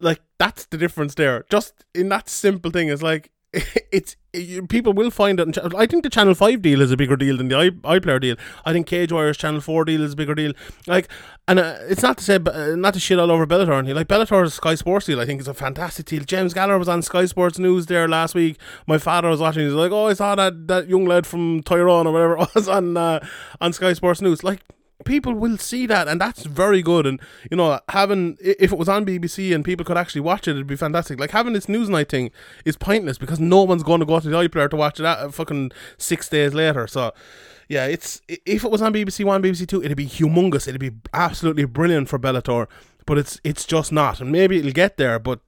[0.01, 1.45] like that's the difference there.
[1.51, 3.31] Just in that simple thing, it's like
[3.93, 5.55] it's you, people will find it.
[5.55, 8.21] Cha- I think the Channel Five deal is a bigger deal than the i iPlayer
[8.21, 8.37] deal.
[8.65, 10.53] I think Cage Warriors Channel Four deal is a bigger deal.
[10.87, 11.09] Like,
[11.49, 13.79] and uh, it's not to say, uh, not to shit all over Bellator.
[13.79, 16.25] And like Bellator's Sky Sports deal, I think is a fantastic deal.
[16.25, 18.59] James Gallagher was on Sky Sports News there last week.
[18.87, 19.65] My father was watching.
[19.65, 22.97] He's like, "Oh, I saw that that young lad from Tyrone or whatever was on
[22.97, 23.27] uh,
[23.61, 24.61] on Sky Sports News." Like
[25.05, 27.07] people will see that and that's very good.
[27.07, 27.21] And
[27.51, 30.67] you know having if it was on BBC and people could actually watch it it'd
[30.67, 31.21] be fantastic.
[31.21, 32.31] Like having this news night thing
[32.65, 35.33] is pointless because no one's going to go to the iPlayer to watch it at,
[35.35, 36.87] fucking six days later.
[36.87, 37.13] So
[37.69, 40.67] yeah it's if it was on BBC One BBC Two it'd be humongous.
[40.67, 42.67] It'd be absolutely brilliant for Bellator
[43.07, 44.21] but it's it's just not.
[44.21, 45.41] And maybe it'll get there but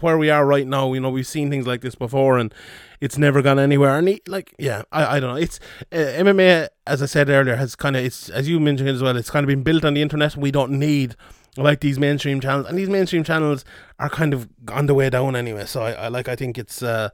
[0.00, 2.54] where we are right now you know we've seen things like this before and
[3.00, 3.96] it's never gone anywhere.
[3.96, 5.40] And it, like yeah I, I don't know.
[5.40, 5.60] It's
[5.92, 9.16] uh, MMA as I said earlier has kind of it's as you mentioned as well
[9.16, 10.36] it's kind of been built on the internet.
[10.36, 11.16] We don't need
[11.56, 12.66] like these mainstream channels.
[12.66, 13.64] And these mainstream channels
[13.98, 15.66] are kind of on the way down anyway.
[15.66, 17.10] So I, I like I think it's uh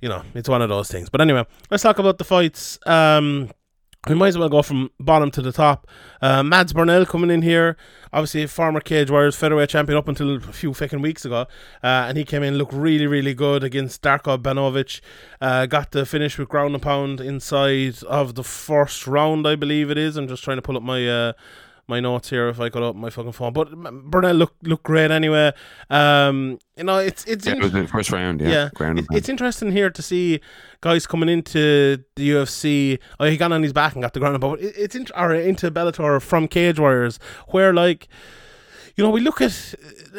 [0.00, 1.08] you know it's one of those things.
[1.08, 2.78] But anyway let's talk about the fights.
[2.86, 3.50] Um
[4.08, 5.86] we might as well go from bottom to the top.
[6.22, 7.76] Uh, Mads Burnell coming in here,
[8.12, 11.46] obviously former Cage Warriors featherweight champion up until a few fucking weeks ago,
[11.82, 15.00] uh, and he came in looked really really good against Darko Banovic.
[15.40, 19.90] Uh, got the finish with ground and pound inside of the first round, I believe
[19.90, 20.16] it is.
[20.16, 21.34] I'm just trying to pull up my.
[21.88, 23.52] My notes here if I could open my fucking phone.
[23.52, 23.70] But
[24.10, 25.52] Burnell looked looked great anyway.
[25.88, 28.40] Um, you know, it's it's Yeah, in- it was the first round.
[28.40, 30.40] Yeah, yeah, it- it's interesting here to see
[30.80, 32.98] guys coming into the UFC.
[33.20, 35.32] Oh, he got on his back and got the ground, but it, it's int- or
[35.32, 37.18] into Bellator from Cage Warriors,
[37.48, 38.08] where like.
[38.98, 39.74] You know, we look at,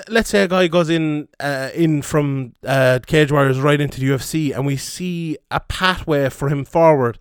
[0.07, 4.05] let's say a guy goes in, uh, in from uh, Cage Warriors right into the
[4.05, 7.17] UFC, and we see a pathway for him forward,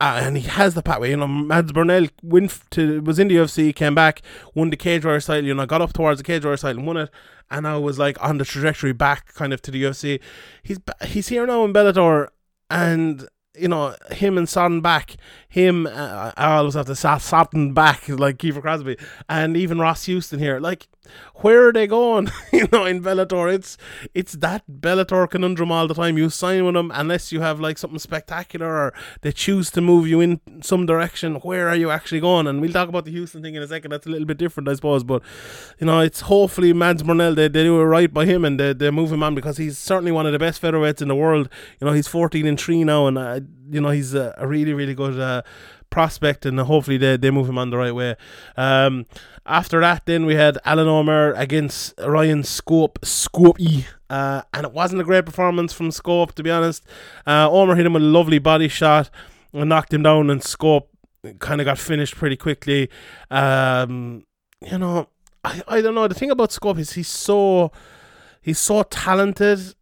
[0.00, 1.10] uh, and he has the pathway.
[1.10, 4.22] You know, Mads Burnell went to was in the UFC, came back,
[4.54, 5.44] won the Cage Warriors title.
[5.44, 7.10] You know, got up towards the Cage Warriors title, and won it,
[7.50, 10.20] and I was like on the trajectory back, kind of to the UFC.
[10.62, 12.28] He's he's here now in Bellator,
[12.70, 15.16] and you know him and Sutton back,
[15.50, 18.98] him uh, I always have to Sutton back like Kiefer Crosbie,
[19.28, 20.60] and even Ross Houston here.
[20.60, 20.86] Like,
[21.36, 22.30] where are they going?
[22.52, 23.76] you know, in Bellator, it's
[24.14, 26.16] it's that Bellator conundrum all the time.
[26.16, 30.06] You sign with them unless you have like something spectacular, or they choose to move
[30.06, 31.34] you in some direction.
[31.36, 32.46] Where are you actually going?
[32.46, 33.90] And we'll talk about the Houston thing in a second.
[33.90, 35.02] That's a little bit different, I suppose.
[35.02, 35.22] But
[35.80, 38.72] you know, it's hopefully Mads Burnell they, they do it right by him and they,
[38.72, 41.48] they move him on because he's certainly one of the best featherweights in the world.
[41.80, 43.40] You know, he's 14 and three now, and uh,
[43.70, 45.18] you know he's a, a really really good.
[45.18, 45.39] Uh,
[45.90, 48.16] prospect and hopefully they, they move him on the right way.
[48.56, 49.06] Um
[49.44, 54.72] after that then we had Alan Omer against Ryan Scope Scope E uh, and it
[54.72, 56.84] wasn't a great performance from Scope to be honest.
[57.26, 59.10] Uh, Omer hit him with a lovely body shot
[59.52, 60.90] and knocked him down and Scope
[61.38, 62.88] kind of got finished pretty quickly.
[63.30, 64.24] Um
[64.64, 65.08] you know
[65.44, 66.06] I, I don't know.
[66.06, 67.72] The thing about Scope is he's so
[68.40, 69.74] he's so talented.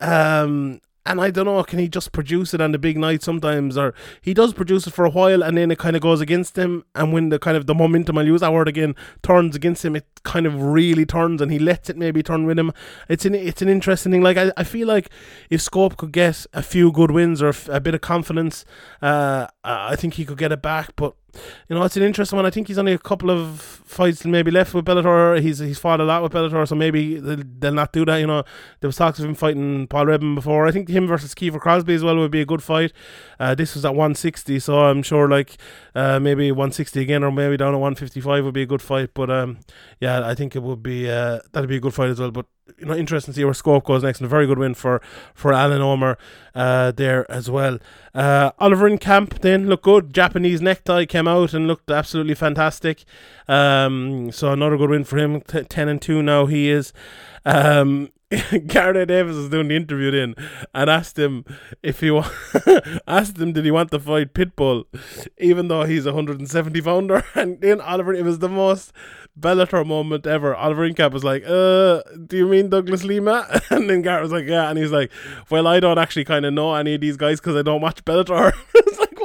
[0.00, 3.76] Um and I don't know, can he just produce it on the big night sometimes,
[3.76, 6.56] or he does produce it for a while, and then it kind of goes against
[6.56, 9.84] him, and when the kind of the momentum, I'll use that word again, turns against
[9.84, 12.72] him, it kind of really turns, and he lets it maybe turn with him.
[13.08, 14.22] It's an it's an interesting thing.
[14.22, 15.10] Like I, I feel like
[15.50, 18.64] if Scope could get a few good wins or a, bit of confidence,
[19.00, 20.94] uh, I think he could get it back.
[20.96, 21.14] But
[21.68, 22.46] you know, it's an interesting one.
[22.46, 25.40] I think he's only a couple of fights maybe left with Bellator.
[25.40, 28.16] He's he's fought a lot with Bellator, so maybe they'll, they'll not do that.
[28.16, 28.44] You know,
[28.80, 30.66] there was talks of him fighting Paul Redman before.
[30.66, 32.92] I think him versus Kiefer Crosbie as well would be a good fight.
[33.38, 35.56] Uh, this was at 160, so I'm sure like
[35.94, 39.10] uh, maybe 160 again, or maybe down at 155 would be a good fight.
[39.14, 39.58] But um,
[40.00, 42.30] yeah, I think it would be uh, that'd be a good fight as well.
[42.30, 42.46] But
[42.78, 45.00] you know, interesting to see where Scope goes next, and a very good win for
[45.34, 46.18] for Alan Omer
[46.54, 47.78] uh, there as well.
[48.14, 50.12] Uh, Oliver Enkamp then looked good.
[50.12, 53.04] Japanese necktie came out and looked absolutely fantastic.
[53.46, 55.40] Um, so another good win for him.
[55.40, 56.92] T- Ten and two now he is.
[57.44, 58.10] Um,
[58.66, 60.34] Gareth Davis was doing the interview then
[60.74, 61.44] and asked him
[61.82, 62.28] if he wa-
[63.08, 64.84] asked him did he want to fight Pitbull,
[65.38, 67.24] even though he's a 170 pounder.
[67.34, 68.92] And then Oliver, it was the most
[69.38, 70.54] Bellator moment ever.
[70.54, 73.46] Oliver Enkamp was like, uh, do you mean Douglas Lima?
[73.70, 74.68] And then Gareth was like, yeah.
[74.68, 75.10] And he's like,
[75.50, 78.04] well, I don't actually kind of know any of these guys because I don't watch
[78.04, 78.52] Bellator.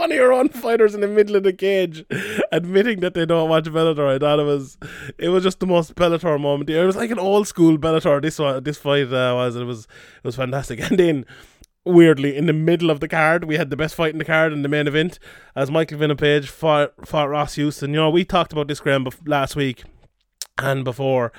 [0.04, 2.06] One of your own fighters in the middle of the cage
[2.52, 4.14] admitting that they don't watch Bellator.
[4.14, 4.78] I thought it was,
[5.18, 6.70] it was just the most Bellator moment.
[6.70, 8.22] It was like an old school Bellator.
[8.22, 10.80] This one, this fight uh, was, it was, it was fantastic.
[10.94, 11.26] And then
[11.86, 14.54] weirdly in the middle of the card we had the best fight in the card
[14.54, 15.20] in the main event
[15.54, 19.06] as Michael Venom Page fought, fought Ross Houston you know we talked about this Graham
[19.26, 19.84] last week
[20.58, 21.34] and before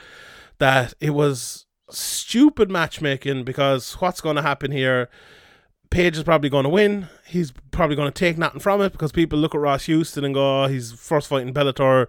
[0.59, 5.09] that it was stupid matchmaking because what's going to happen here?
[5.95, 7.07] Page is probably going to win.
[7.25, 10.35] He's probably going to take nothing from it because people look at Ross Houston and
[10.35, 12.09] go, oh, he's first fighting Bellator.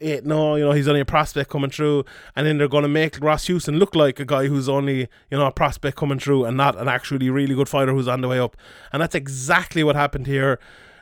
[0.00, 2.88] Eight, no, you know, he's only a prospect coming through, and then they're going to
[2.88, 6.46] make Ross Houston look like a guy who's only, you know, a prospect coming through
[6.46, 8.56] and not an actually really good fighter who's on the way up.
[8.90, 10.58] And that's exactly what happened here.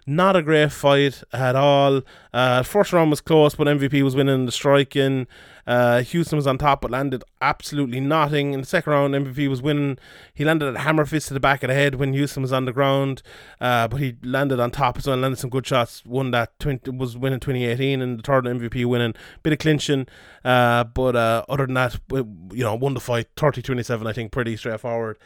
[0.07, 2.03] Not a great fight at all.
[2.33, 5.27] Uh, first round was close, but MVP was winning the striking.
[5.67, 8.53] Uh, Houston was on top, but landed absolutely nothing.
[8.53, 9.99] In the second round, MVP was winning.
[10.35, 12.67] He landed a hammer fist to the back of the head when Houston was on
[12.67, 13.23] the ground,
[13.63, 15.17] uh, but he landed on top as well.
[15.17, 16.05] Landed some good shots.
[16.05, 19.15] Won that 20, was winning 2018, and the third MVP winning.
[19.43, 20.07] Bit of clinching,
[20.45, 24.07] uh, but uh, other than that, you know, won the fight 30-27.
[24.07, 25.17] I think pretty straightforward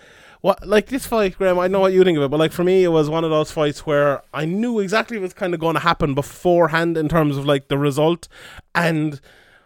[0.41, 2.65] what like this fight, Graham, I know what you think of it, but like for
[2.65, 5.61] me, it was one of those fights where I knew exactly what was kind of
[5.61, 8.29] going to happen beforehand in terms of like the result
[8.75, 9.21] and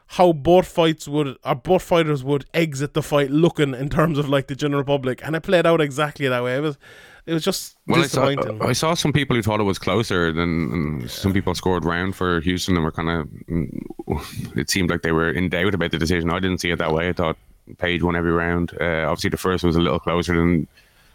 [0.06, 4.28] how both fights would or both fighters would exit the fight looking in terms of
[4.28, 6.56] like the general public, and it played out exactly that way.
[6.56, 6.78] It was
[7.24, 8.56] it was just well, disappointing.
[8.56, 11.84] I saw, I saw some people who thought it was closer than some people scored
[11.84, 13.28] round for Houston and were kind of.
[13.48, 16.30] Mm, it seemed like they were in doubt about the decision.
[16.30, 17.08] I didn't see it that way.
[17.08, 17.36] I thought
[17.78, 18.72] Page won every round.
[18.80, 20.66] Uh, obviously, the first was a little closer than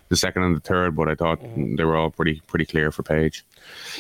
[0.10, 1.78] the second and the third, but I thought mm.
[1.78, 3.46] they were all pretty pretty clear for Page.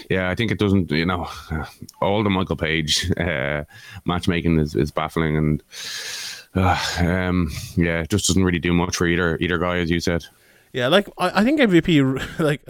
[0.09, 0.91] Yeah, I think it doesn't.
[0.91, 1.27] You know,
[2.01, 3.63] all the Michael Page uh,
[4.05, 5.63] matchmaking is, is baffling, and
[6.55, 9.99] uh, um, yeah, it just doesn't really do much for either either guy, as you
[9.99, 10.25] said.
[10.73, 12.61] Yeah, like I, I think MVP, like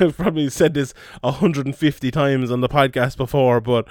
[0.00, 3.88] I've probably said this 150 times on the podcast before, but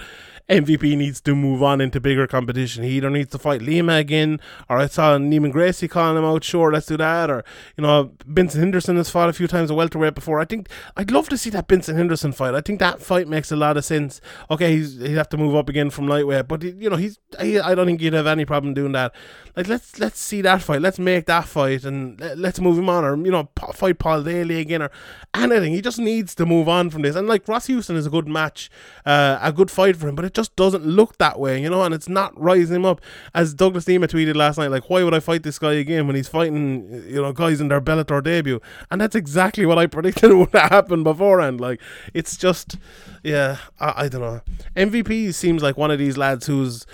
[0.48, 2.84] MVP needs to move on into bigger competition.
[2.84, 6.44] He either needs to fight Lima again, or I saw Neiman Gracie calling him out,
[6.44, 7.30] sure, let's do that.
[7.30, 7.44] Or,
[7.76, 10.38] you know, Benson Henderson has fought a few times a welterweight before.
[10.38, 12.54] I think I'd love to see that Benson Henderson fight.
[12.54, 14.20] I think that fight makes a lot of sense.
[14.50, 17.60] Okay, he's, he'd have to move up again from lightweight, but, you know, he's I,
[17.60, 19.14] I don't think he'd have any problem doing that.
[19.56, 20.82] Like, let's let's see that fight.
[20.82, 23.04] Let's make that fight and let's move him on.
[23.04, 24.90] Or, you know, fight Paul Daley again or
[25.34, 25.72] anything.
[25.72, 27.16] He just needs to move on from this.
[27.16, 28.70] And, like, Ross Houston is a good match,
[29.04, 31.82] uh, a good fight for him, but it just doesn't look that way, you know,
[31.82, 33.00] and it's not rising him up.
[33.34, 36.14] As Douglas Lima tweeted last night, like, why would I fight this guy again when
[36.14, 38.60] he's fighting, you know, guys in their Bellator debut?
[38.90, 41.60] And that's exactly what I predicted would happen beforehand.
[41.60, 41.80] Like,
[42.12, 42.76] it's just,
[43.24, 44.42] yeah, I, I don't know.
[44.76, 46.86] MVP seems like one of these lads who's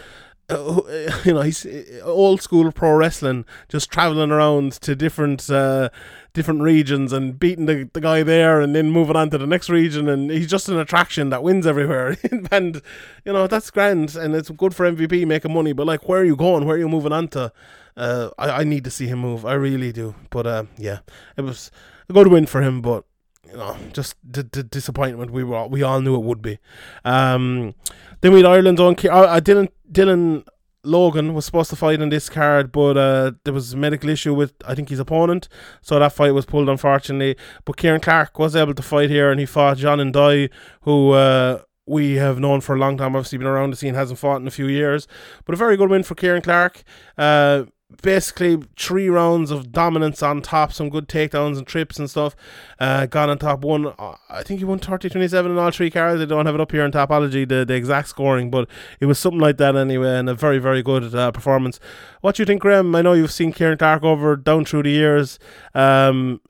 [0.48, 0.80] uh,
[1.24, 5.88] you know, he's uh, old school pro wrestling, just traveling around to different uh,
[6.34, 9.68] different regions and beating the, the guy there, and then moving on to the next
[9.68, 12.16] region, and he's just an attraction that wins everywhere.
[12.50, 12.80] and
[13.24, 15.72] you know that's grand, and it's good for MVP making money.
[15.72, 16.64] But like, where are you going?
[16.64, 17.52] Where are you moving on to?
[17.96, 19.44] Uh, I I need to see him move.
[19.44, 20.14] I really do.
[20.30, 21.00] But uh, yeah,
[21.36, 21.70] it was
[22.08, 23.04] a good win for him, but
[23.46, 26.58] you know, just the, the disappointment we were we all knew it would be.
[27.04, 27.74] Um,
[28.20, 28.96] then we had Ireland's own.
[29.10, 30.44] I, I didn't Dylan
[30.84, 34.34] Logan was supposed to fight in this card, but uh, there was a medical issue
[34.34, 35.48] with I think his opponent,
[35.80, 37.36] so that fight was pulled unfortunately.
[37.64, 40.50] But Kieran Clark was able to fight here, and he fought John N'Dai,
[40.82, 43.14] who uh, we have known for a long time.
[43.14, 45.06] Obviously, been around the scene, hasn't fought in a few years,
[45.44, 46.82] but a very good win for Kieran Clark.
[47.16, 47.64] Uh,
[48.02, 52.34] basically three rounds of dominance on top, some good takedowns and trips and stuff.
[52.78, 53.86] Uh, got on top one.
[53.98, 56.20] Uh, I think he won 30 27 in all three cards.
[56.20, 58.68] I don't have it up here in Tapology, the, the exact scoring, but
[59.00, 61.78] it was something like that anyway, and a very, very good uh, performance.
[62.20, 62.94] What do you think, Graham?
[62.94, 65.38] I know you've seen Kieran Clark over down through the years.
[65.74, 66.40] Um,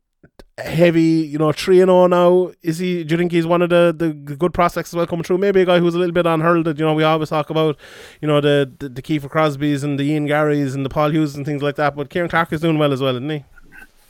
[0.58, 2.52] heavy, you know, 3 and 0 now.
[2.62, 5.24] Is he, do you think he's one of the, the good prospects as well coming
[5.24, 5.38] through?
[5.38, 6.78] Maybe a guy who's a little bit unheralded.
[6.78, 7.78] You know, we always talk about,
[8.20, 11.34] you know, the, the, the Kiefer Crosbies and the Ian Garrys and the Paul Hughes
[11.34, 11.96] and things like that.
[11.96, 13.44] But Kieran Clark is doing well as well, isn't he?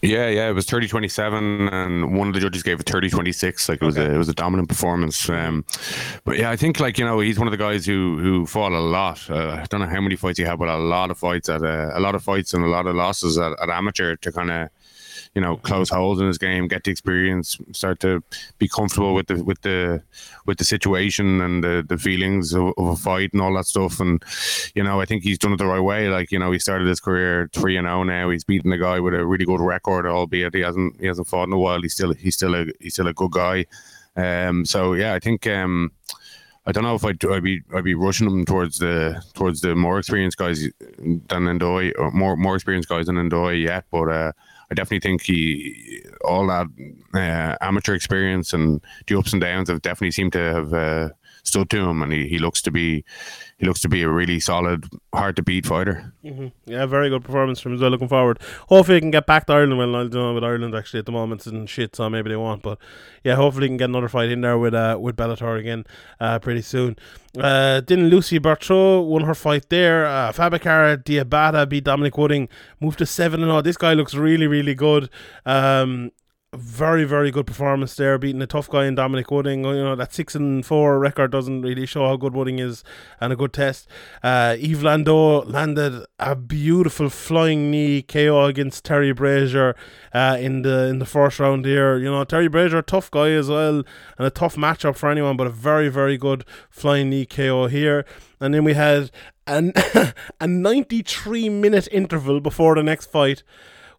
[0.05, 3.85] Yeah, yeah, it was 30-27 and one of the judges gave it 30-26 like it
[3.85, 4.11] was okay.
[4.11, 5.29] a it was a dominant performance.
[5.29, 5.65] Um,
[6.25, 8.73] but yeah, I think like, you know, he's one of the guys who who fought
[8.73, 9.31] a lot.
[9.31, 11.63] Uh, I don't know how many fights he had, but a lot of fights at
[11.63, 14.51] uh, a lot of fights and a lot of losses at, at amateur to kind
[14.51, 14.71] of
[15.35, 18.23] you know, close holes in his game, get the experience, start to
[18.59, 20.03] be comfortable with the with the
[20.47, 24.01] with the situation and the, the feelings of, of a fight and all that stuff.
[24.01, 24.23] And
[24.75, 26.09] you know, I think he's done it the right way.
[26.09, 28.31] Like you know, he started his career three and zero oh now.
[28.31, 31.49] He's beaten a guy with a really good record, albeit he hasn't he hasn't fought
[31.49, 31.83] in a while.
[31.83, 33.67] He's still he's still a he's still a good guy.
[34.17, 35.91] Um, so yeah, I think um,
[36.67, 39.75] I don't know if I'd, I'd, be I'd be rushing them towards the towards the
[39.75, 40.63] more experienced guys
[40.99, 44.33] than Ndoye or more more experienced guys than Ndoye yet, but uh,
[44.73, 46.67] I definitely think he all that
[47.13, 51.09] uh, amateur experience and the ups and downs have definitely seemed to have uh,
[51.43, 53.05] stood to him, and he, he looks to be
[53.59, 56.13] he looks to be a really solid, hard to beat fighter.
[56.25, 56.49] Mm-hmm.
[56.67, 57.79] Yeah, very good performance from him.
[57.79, 58.41] So looking forward.
[58.69, 59.79] Hopefully, he can get back to Ireland.
[59.79, 62.37] Well, I don't know with Ireland actually at the moment and shit, so maybe they
[62.37, 62.63] won't.
[62.63, 62.79] But
[63.23, 65.85] yeah, hopefully, he can get another fight in there with uh, with Bellator again
[66.21, 66.97] uh, pretty soon.
[67.39, 70.07] Uh, didn't Lucy Bertrand won her fight there?
[70.07, 72.49] Uh, Fabricara Diabata beat Dominic Wooding,
[72.81, 73.63] moved to seven and all.
[73.63, 75.09] This guy looks really, really good.
[75.47, 76.11] Um,
[76.55, 79.65] very very good performance there, beating a tough guy in Dominic Wooding.
[79.65, 82.85] You know that six and four record doesn't really show how good Wooding is,
[83.21, 83.89] and a good test.
[84.23, 89.75] Uh, Yves Landu landed a beautiful flying knee KO against Terry Brazier
[90.13, 91.97] uh, in the in the first round here.
[91.97, 93.83] You know Terry Brazier, tough guy as well,
[94.19, 98.05] and a tough matchup for anyone, but a very very good flying knee KO here.
[98.41, 99.11] And then we had
[99.47, 99.73] an
[100.41, 103.43] a 93 minute interval before the next fight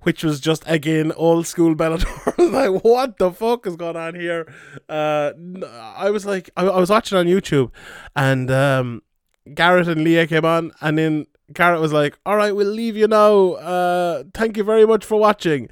[0.03, 2.07] which was just again old school Bellator.
[2.51, 4.51] like, what the fuck is going on here?
[4.87, 5.31] Uh,
[5.97, 7.71] I was like, I, I was watching on YouTube,
[8.15, 9.01] and um,
[9.53, 13.07] Gareth and Leah came on, and then Gareth was like, "All right, we'll leave you
[13.07, 13.53] now.
[13.53, 15.69] Uh, thank you very much for watching,"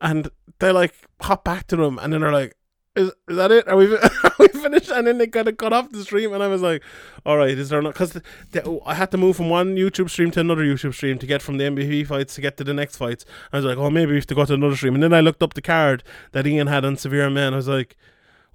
[0.00, 0.28] and
[0.58, 2.56] they like hop back to them, and then they're like,
[2.96, 3.68] is, is that it?
[3.68, 3.86] Are we,
[4.64, 4.90] finished?
[4.90, 6.82] And then they kind of cut off the stream, and I was like,
[7.24, 7.94] all right, is there not?
[7.94, 8.20] Because
[8.86, 11.58] I had to move from one YouTube stream to another YouTube stream to get from
[11.58, 13.24] the MVP fights to get to the next fights.
[13.52, 14.94] I was like, oh, maybe we have to go to another stream.
[14.94, 16.02] And then I looked up the card
[16.32, 17.52] that Ian had on Severe Man.
[17.52, 17.96] I was like,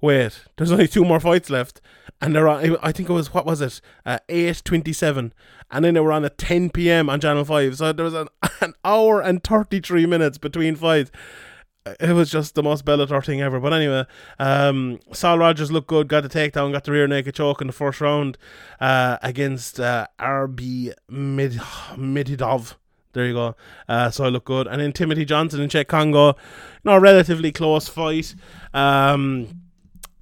[0.00, 1.80] wait, there's only two more fights left.
[2.20, 3.80] And they're on, I think it was, what was it?
[4.04, 5.32] Uh, 8.27.
[5.70, 7.08] And then they were on at 10 p.m.
[7.08, 7.76] on Channel 5.
[7.76, 8.28] So there was an,
[8.60, 11.10] an hour and 33 minutes between fights
[11.86, 13.58] it was just the most Bellator thing ever.
[13.58, 14.04] But anyway,
[14.38, 17.72] um, Saul Rogers looked good, got the takedown, got the rear naked choke in the
[17.72, 18.36] first round
[18.80, 21.52] uh, against uh, RB Mid-
[21.96, 22.74] Mididov.
[23.12, 23.56] There you go.
[23.88, 24.66] Uh, so I look good.
[24.66, 26.34] And then Timothy Johnson and Cheick Kongo, you
[26.84, 28.34] know, relatively close fight.
[28.72, 29.48] Um,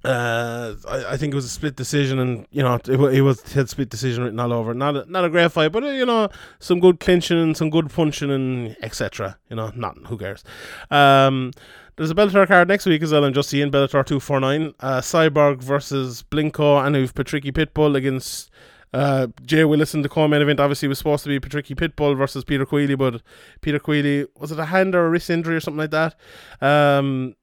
[0.03, 3.41] uh, I, I, think it was a split decision, and you know it, it was
[3.51, 4.73] had split decision written all over.
[4.73, 6.29] Not a, not a great fight, but uh, you know
[6.59, 9.37] some good clinching and some good punching and etc.
[9.49, 10.45] You know, not who cares.
[10.89, 11.51] Um,
[11.97, 13.25] there's a Bellator card next week as well.
[13.25, 14.73] I'm just seeing Bellator two four nine.
[14.79, 18.49] Uh, Cyborg versus Blencowe, and we've Patricky Pitbull against.
[18.91, 22.65] Uh, Jay Willison, the co-main event, obviously was supposed to be Patricky Pitbull versus Peter
[22.65, 23.21] Queally, but
[23.61, 26.15] Peter Queally was it a hand or a wrist injury or something like that?
[26.59, 27.35] Um,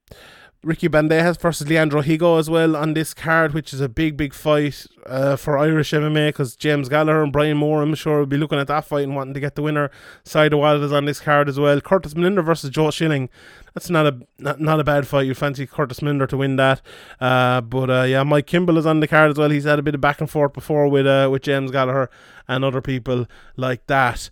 [0.67, 4.33] Ricky Bandejas versus Leandro Higo as well on this card, which is a big, big
[4.33, 8.35] fight uh, for Irish MMA because James Gallagher and Brian Moore, I'm sure, will be
[8.35, 9.89] looking at that fight and wanting to get the winner.
[10.25, 11.79] Side Wild is on this card as well.
[11.79, 13.29] Curtis Millender versus Joe Schilling.
[13.73, 15.25] That's not a not, not a bad fight.
[15.25, 16.81] You fancy Curtis Millender to win that.
[17.21, 19.49] Uh, but uh, yeah, Mike Kimbel is on the card as well.
[19.49, 22.09] He's had a bit of back and forth before with uh, with James Gallagher
[22.45, 24.29] and other people like that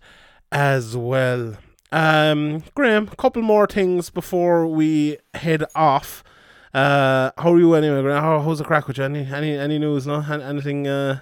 [0.51, 1.55] as well.
[1.95, 6.25] Um, Graham, a couple more things before we head off.
[6.73, 8.21] Uh, how are you anyway, Graham?
[8.21, 9.05] How, how's the crack with you?
[9.05, 10.05] Any any any news?
[10.05, 10.87] No, anything?
[10.87, 11.19] Uh,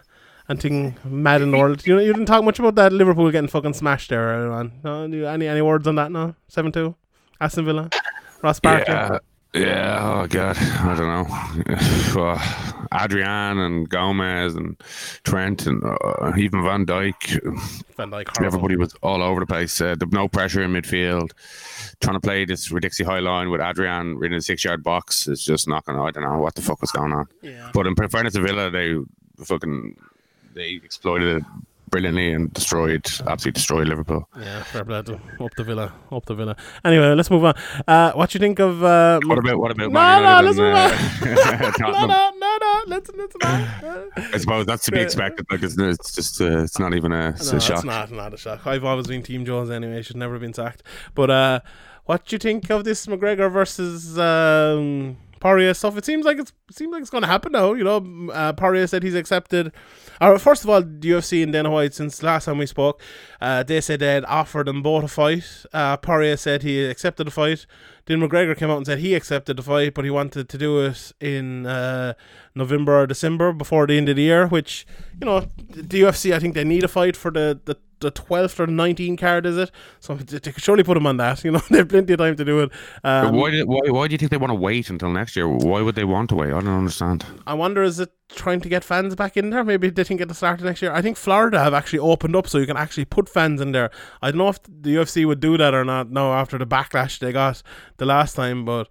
[0.49, 1.85] anything mad in the world?
[1.85, 4.71] You know, you didn't talk much about that Liverpool getting fucking smashed there, man.
[4.83, 6.11] No, any any words on that?
[6.11, 6.95] No, seven two,
[7.39, 7.89] Aston Villa,
[8.41, 8.93] Ross Barkley.
[8.93, 9.19] Yeah.
[9.55, 11.79] Yeah, oh god, I don't know.
[12.19, 14.81] Uh, Adrian and Gomez and
[15.23, 17.41] Trent and uh, even Van Dijk.
[17.95, 19.79] Van Dijk, everybody was all over the place.
[19.81, 21.31] Uh, there's no pressure in midfield.
[22.01, 25.67] Trying to play this ridiculously high line with Adrian in a six-yard box is just
[25.67, 26.03] not going to.
[26.03, 27.27] I don't know what the fuck was going on.
[27.41, 27.71] Yeah.
[27.73, 28.95] But in fairness to Villa, they
[29.43, 29.97] fucking
[30.53, 31.43] they exploited it
[31.93, 34.27] brilliantly and destroyed, absolutely destroyed Liverpool.
[34.39, 36.55] Yeah, fair play to up the Villa, up the Villa.
[36.83, 37.53] Anyway, let's move on.
[37.87, 38.83] Uh, what do you think of?
[38.83, 39.91] Uh, what about what about?
[39.91, 40.89] No, no, let's move on.
[41.91, 44.33] no, no, no, no, let's let's not.
[44.33, 45.45] I suppose that's to be expected.
[45.51, 47.77] Like it's, it's just uh, it's not even a, it's no, a shock.
[47.77, 48.65] It's not not a shock.
[48.65, 50.01] I've always been Team Jones anyway.
[50.01, 50.81] Should never have been sacked.
[51.13, 51.59] But uh,
[52.05, 54.17] what do you think of this McGregor versus?
[54.17, 55.97] Um, Poirier stuff.
[55.97, 57.73] It seems like it's it seems like it's going to happen now.
[57.73, 59.73] You know, uh, Poirier said he's accepted.
[60.21, 63.01] Uh, first of all, the UFC and Dana White, since last time we spoke,
[63.41, 65.43] uh, they said they had offered them both a fight.
[65.73, 67.65] Uh, Poirier said he accepted the fight.
[68.05, 70.81] Then McGregor came out and said he accepted the fight, but he wanted to do
[70.81, 72.13] it in uh,
[72.55, 74.47] November or December before the end of the year.
[74.47, 74.85] Which
[75.19, 78.59] you know, the UFC I think they need a fight for the the the 12th
[78.59, 79.71] or 19th card, is it?
[79.99, 81.43] So they could surely put him on that.
[81.43, 82.71] You know, they have plenty of time to do it.
[83.03, 85.47] Um, why, did, why, why do you think they want to wait until next year?
[85.47, 86.47] Why would they want to wait?
[86.47, 87.25] I don't understand.
[87.47, 89.63] I wonder, is it trying to get fans back in there?
[89.63, 90.91] Maybe they think at the start of next year.
[90.91, 93.89] I think Florida have actually opened up so you can actually put fans in there.
[94.21, 97.19] I don't know if the UFC would do that or not now after the backlash
[97.19, 97.63] they got
[97.97, 98.87] the last time, but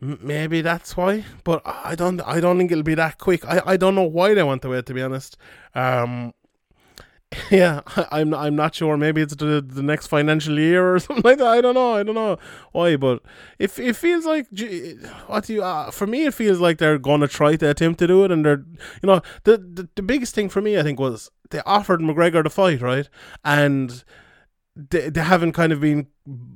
[0.00, 3.76] maybe that's why but i don't i don't think it'll be that quick i i
[3.76, 5.36] don't know why they want to wait to be honest
[5.74, 6.32] um
[7.50, 8.96] yeah, I'm I'm not sure.
[8.96, 11.46] Maybe it's the the next financial year or something like that.
[11.46, 11.94] I don't know.
[11.94, 12.38] I don't know
[12.72, 13.22] why, but
[13.58, 14.46] if it, it feels like
[15.26, 18.24] what you uh, for me, it feels like they're gonna try to attempt to do
[18.24, 18.64] it, and they're
[19.02, 22.42] you know the, the the biggest thing for me, I think, was they offered McGregor
[22.42, 23.08] the fight, right,
[23.44, 24.02] and
[24.76, 26.06] they, they haven't kind of been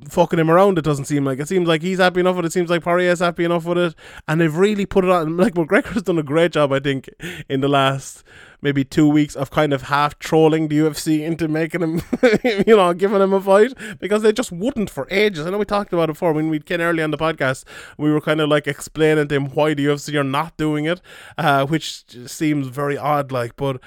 [0.09, 0.79] fucking him around.
[0.79, 2.49] It doesn't seem like it seems like he's happy enough with it.
[2.49, 3.95] it seems like Poirier's happy enough with it,
[4.27, 5.37] and they've really put it on.
[5.37, 7.09] Like McGregor's done a great job, I think,
[7.49, 8.25] in the last
[8.65, 12.03] maybe two weeks of kind of half trolling the UFC into making him,
[12.67, 15.47] you know, giving him a fight because they just wouldn't for ages.
[15.47, 17.65] I know we talked about it before when we came early on the podcast.
[17.99, 21.01] We were kind of like explaining to him why the UFC are not doing it,
[21.39, 23.81] uh, which seems very odd, like, but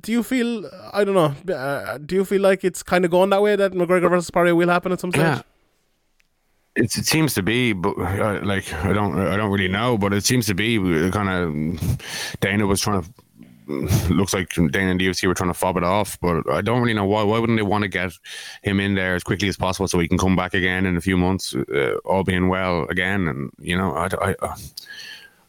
[0.00, 1.54] do you feel I don't know?
[1.54, 4.54] Uh, do you feel like it's kind of going that way that McGregor versus Poirier
[4.54, 5.22] will happen at some stage?
[5.22, 5.42] Yeah.
[6.74, 10.14] It's, it seems to be, but uh, like I don't, I don't really know, but
[10.14, 10.78] it seems to be
[11.10, 11.98] kind of
[12.40, 13.08] Dana was trying to.
[14.10, 16.94] Looks like Dana and UFC were trying to fob it off, but I don't really
[16.94, 17.22] know why.
[17.22, 18.12] Why wouldn't they want to get
[18.62, 21.00] him in there as quickly as possible so he can come back again in a
[21.00, 23.28] few months, uh, all being well again?
[23.28, 24.56] And you know, I, I,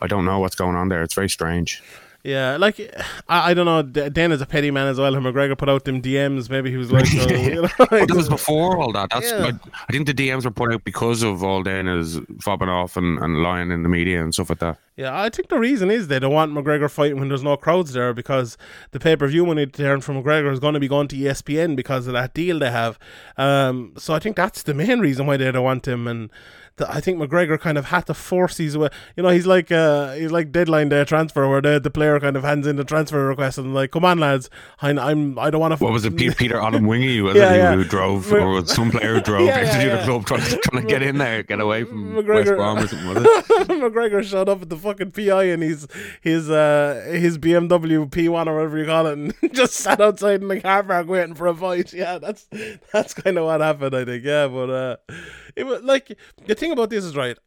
[0.02, 1.02] I don't know what's going on there.
[1.02, 1.82] It's very strange.
[2.24, 2.80] Yeah, like
[3.28, 3.82] I, I don't know.
[3.82, 5.14] Dan is a petty man as well.
[5.14, 6.50] And McGregor put out them DMs.
[6.50, 9.10] Maybe he was like, oh, you know, but it was before all that.
[9.10, 9.44] That's yeah.
[9.46, 13.20] I, I, think the DMs were put out because of all Dana's fobbing off and,
[13.20, 14.78] and lying in the media and stuff like that.
[14.96, 17.92] Yeah, I think the reason is they don't want McGregor fighting when there's no crowds
[17.92, 18.58] there because
[18.92, 21.18] the pay per view money to earn from McGregor is going to be going to
[21.18, 22.98] ESPN because of that deal they have.
[23.36, 26.32] Um, so I think that's the main reason why they don't want him and.
[26.80, 28.90] I think McGregor kind of had to force his way.
[29.16, 32.36] You know, he's like uh, he's like deadline day transfer where the, the player kind
[32.36, 34.50] of hands in the transfer request and like, come on lads,
[34.82, 35.84] I, I'm I don't want to.
[35.84, 37.22] What was it, Peter Odemwingie?
[37.22, 37.76] Was yeah, it yeah.
[37.76, 40.88] who drove or some player who drove yeah, into yeah, the club trying, trying to
[40.88, 43.08] get in there, get away from McGregor, West Brom or something?
[43.08, 43.68] Was it?
[43.68, 45.88] McGregor showed up at the fucking PI and he's
[46.22, 50.48] his uh his BMW P1 or whatever you call it, and just sat outside in
[50.48, 51.94] the car park waiting for a fight.
[51.94, 52.48] Yeah, that's
[52.92, 54.24] that's kind of what happened, I think.
[54.24, 54.98] Yeah, but uh,
[55.56, 56.18] it was like
[56.48, 57.38] the thing about this is right.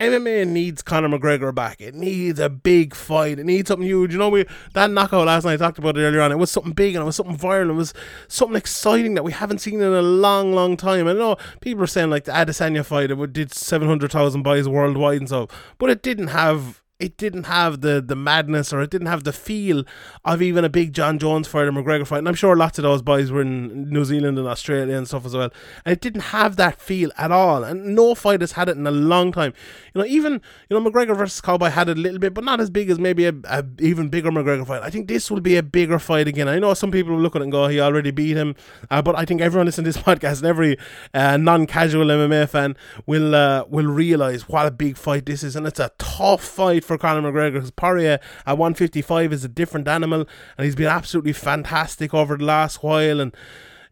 [0.00, 1.82] MMA needs Conor McGregor back.
[1.82, 3.38] It needs a big fight.
[3.38, 4.12] It needs something huge.
[4.12, 5.54] You know, we that knockout last night.
[5.54, 6.32] I talked about it earlier on.
[6.32, 7.68] It was something big and it was something viral.
[7.68, 7.92] It was
[8.26, 11.06] something exciting that we haven't seen in a long, long time.
[11.06, 13.10] I know people are saying like the Adesanya fight.
[13.10, 17.44] It did seven hundred thousand buys worldwide and stuff, but it didn't have it didn't
[17.44, 19.84] have the the madness or it didn't have the feel
[20.24, 22.18] of even a big Jon Jones fight or McGregor fight.
[22.18, 25.24] And I'm sure lots of those boys were in New Zealand and Australia and stuff
[25.24, 25.50] as well.
[25.84, 27.62] And it didn't have that feel at all.
[27.62, 29.52] And no fight has had it in a long time.
[29.94, 32.60] You know, even you know McGregor versus Cowboy had it a little bit, but not
[32.60, 34.82] as big as maybe a, a even bigger McGregor fight.
[34.82, 36.48] I think this will be a bigger fight again.
[36.48, 38.56] I know some people will look at it and go, he already beat him,
[38.90, 40.76] uh, but I think everyone listening to this podcast and every
[41.14, 42.76] uh, non-casual MMA fan
[43.06, 46.87] will uh, will realize what a big fight this is, and it's a tough fight
[46.88, 50.26] for Conor McGregor because Poirier at 155 is a different animal
[50.56, 53.36] and he's been absolutely fantastic over the last while and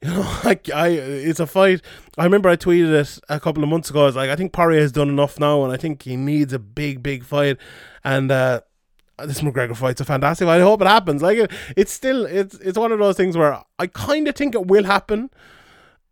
[0.02, 1.82] you know, like I, it's a fight.
[2.18, 4.02] I remember I tweeted it a couple of months ago.
[4.02, 6.52] I was like, I think Poirier has done enough now, and I think he needs
[6.52, 7.58] a big, big fight.
[8.04, 8.60] And uh,
[9.24, 10.46] this McGregor fight's a fantastic.
[10.46, 10.60] Fight.
[10.60, 11.22] I hope it happens.
[11.22, 14.54] Like it, it's still, it's it's one of those things where I kind of think
[14.54, 15.30] it will happen,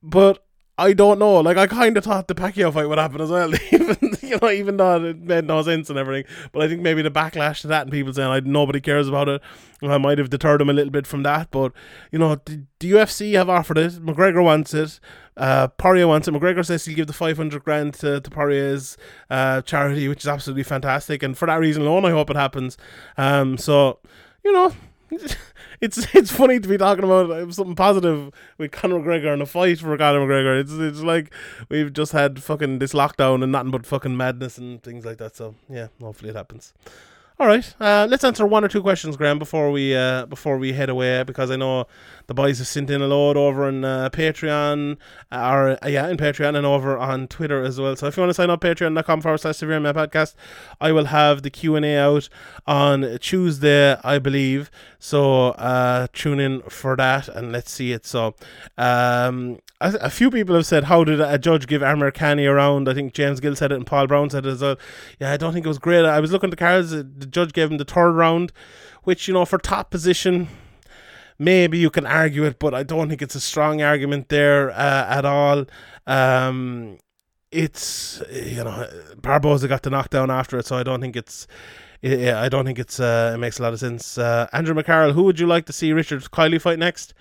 [0.03, 0.44] but
[0.77, 1.41] I don't know.
[1.41, 4.51] Like I kind of thought the Pacquiao fight would happen as well, even you know,
[4.51, 6.25] even though it made no sense and everything.
[6.51, 9.29] But I think maybe the backlash to that and people saying like nobody cares about
[9.29, 9.41] it,
[9.83, 11.53] I might have deterred him a little bit from that.
[11.53, 11.73] But
[12.11, 13.93] you know, the, the UFC have offered it.
[14.05, 14.99] McGregor wants it.
[15.37, 16.35] Uh, Poirier wants it.
[16.35, 18.97] McGregor says he'll give the five hundred grand to, to Poirier's
[19.31, 21.23] uh, charity, which is absolutely fantastic.
[21.23, 22.77] And for that reason alone, I hope it happens.
[23.17, 24.01] Um, so
[24.45, 24.73] you know.
[25.81, 29.79] it's it's funny to be talking about something positive with Conor McGregor and a fight
[29.79, 30.61] for Conor McGregor.
[30.61, 31.33] It's it's like
[31.69, 35.37] we've just had fucking this lockdown and nothing but fucking madness and things like that.
[35.37, 36.73] So yeah, hopefully it happens.
[37.39, 40.73] All right, uh, let's answer one or two questions, Graham, before we uh, before we
[40.73, 41.87] head away, because I know
[42.27, 44.97] the boys have sent in a load over on uh, Patreon,
[45.31, 47.97] uh, or uh, yeah, in Patreon and over on Twitter as well.
[47.97, 50.35] So if you want to sign up, patreon.com forward slash severe podcast,
[50.81, 52.29] I will have the Q and A out
[52.67, 54.71] on Tuesday, I believe.
[54.99, 58.07] So uh, tune in for that and let's see it.
[58.07, 58.35] So
[58.79, 62.95] um, a, a few people have said, "How did a judge give Amirkhani around?" I
[62.95, 64.77] think James Gill said it and Paul Brown said it as well.
[65.21, 66.05] Yeah, I don't think it was great.
[66.05, 66.91] I was looking at the cards.
[66.91, 68.53] The judge gave him the third round,
[69.03, 70.49] which you know for top position.
[71.39, 75.07] Maybe you can argue it, but I don't think it's a strong argument there uh,
[75.09, 75.65] at all.
[76.07, 76.99] Um,
[77.51, 81.47] it's you know Barboza got the knockdown after it, so I don't think it's
[82.03, 84.19] yeah, I don't think it's uh, it makes a lot of sense.
[84.19, 87.15] Uh, Andrew McCarroll, who would you like to see Richard Kiely fight next?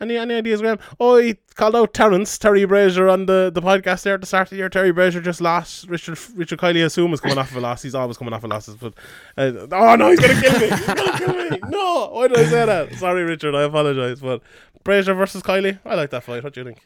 [0.00, 0.78] Any any ideas, Graham?
[1.00, 4.46] Oh, he called out Terence Terry Brazier on the, the podcast there at the start
[4.46, 4.68] of the year.
[4.68, 5.88] Terry Brazier just lost.
[5.88, 7.82] Richard Richard Kiely assume is coming off of a loss.
[7.82, 8.94] He's always coming off of losses, but
[9.36, 10.68] uh, oh no, he's gonna kill me.
[10.68, 11.58] He's gonna kill me.
[11.68, 12.94] No, why did I say that?
[12.94, 13.56] Sorry, Richard.
[13.56, 14.20] I apologize.
[14.20, 14.42] But
[14.84, 16.44] Brazier versus Kiely, I like that fight.
[16.44, 16.78] What do you think?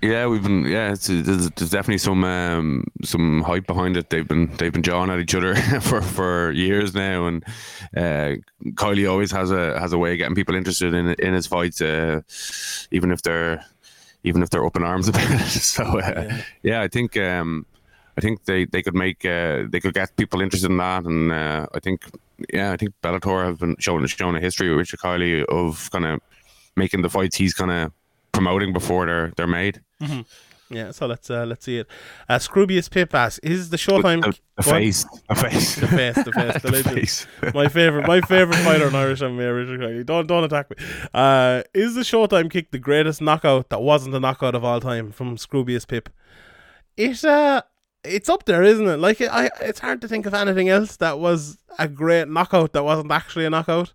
[0.00, 0.64] Yeah, we've been.
[0.64, 4.10] Yeah, it's, there's, there's definitely some um, some hype behind it.
[4.10, 7.44] They've been they've been jawing at each other for, for years now, and
[7.96, 8.36] uh,
[8.74, 11.80] Kiely always has a has a way of getting people interested in in his fights,
[11.80, 12.20] uh,
[12.92, 13.64] even if they're
[14.22, 15.48] even if they're up in arms about it.
[15.48, 16.42] So uh, yeah.
[16.62, 16.82] yeah.
[16.82, 17.66] I think um,
[18.16, 21.32] I think they, they could make uh, they could get people interested in that, and
[21.32, 22.08] uh, I think
[22.52, 26.06] yeah, I think Bellator have been shown shown a history with Richard Kiely of kind
[26.06, 26.20] of
[26.76, 27.92] making the fights he's kind of
[28.38, 29.82] promoting before they're they're made.
[30.00, 30.20] Mm-hmm.
[30.70, 31.86] Yeah, so let's uh, let's see it.
[32.28, 36.32] Uh, Scroobius Pip asks, "Is the Showtime the, the face, the face, the face, the
[36.32, 37.26] face, the, the face.
[37.54, 40.06] my favorite, my favorite fighter in Irish MMA, Richard Kiely.
[40.06, 40.76] Don't don't attack me.
[41.12, 45.10] Uh, is the Showtime kick the greatest knockout that wasn't a knockout of all time
[45.10, 46.10] from Scroobius Pip?
[46.96, 47.62] It uh,
[48.04, 48.98] it's up there, isn't it?
[48.98, 52.84] Like I, it's hard to think of anything else that was a great knockout that
[52.84, 53.94] wasn't actually a knockout.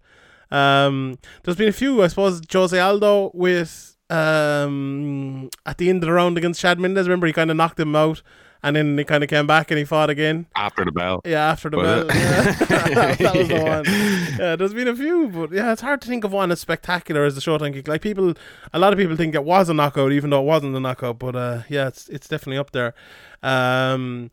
[0.52, 2.42] Um, there's been a few, I suppose.
[2.52, 7.08] Jose Aldo with um, at the end of the round against Chad Mendes.
[7.08, 8.22] Remember, he kind of knocked him out,
[8.62, 11.22] and then he kind of came back and he fought again after the bell.
[11.26, 12.18] Yeah, after the was bell.
[12.18, 12.52] Yeah.
[13.16, 14.38] that was the one.
[14.40, 17.26] Yeah, there's been a few, but yeah, it's hard to think of one as spectacular
[17.26, 17.88] as the Showtime kick.
[17.88, 18.36] Like people,
[18.72, 21.18] a lot of people think it was a knockout, even though it wasn't a knockout.
[21.18, 22.94] But uh, yeah, it's it's definitely up there.
[23.42, 24.32] Um,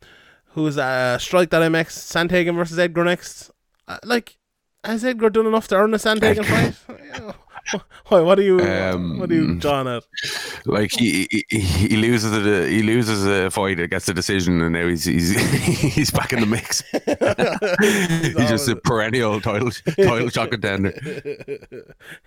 [0.53, 3.51] who's uh, strike that MX Sandhagen versus Edgar next?
[3.89, 4.37] Uh, like,
[4.85, 7.35] has Edgar done enough to earn a Sandhagen fight?
[8.08, 8.20] Why?
[8.20, 8.60] What are you?
[8.60, 9.86] Um, what are you, John?
[9.86, 10.04] At
[10.66, 14.86] like he, he he loses a he loses a fight, gets a decision, and now
[14.86, 15.30] he's he's
[15.94, 16.82] he's back in the mix.
[18.22, 20.92] he's, he's just a perennial title title shot contender.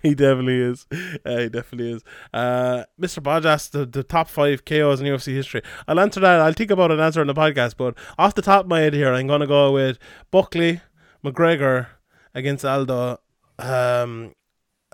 [0.02, 0.86] he definitely is.
[1.24, 2.02] Uh, he definitely is.
[2.32, 3.22] Uh, Mr.
[3.22, 5.62] Bodge the, the top five KOs in UFC history.
[5.86, 6.40] I'll answer that.
[6.40, 8.94] I'll think about an answer in the podcast, but off the top of my head
[8.94, 9.98] here, I'm gonna go with
[10.30, 10.80] Buckley,
[11.24, 11.88] McGregor
[12.34, 13.18] against Aldo.
[13.58, 14.34] Um,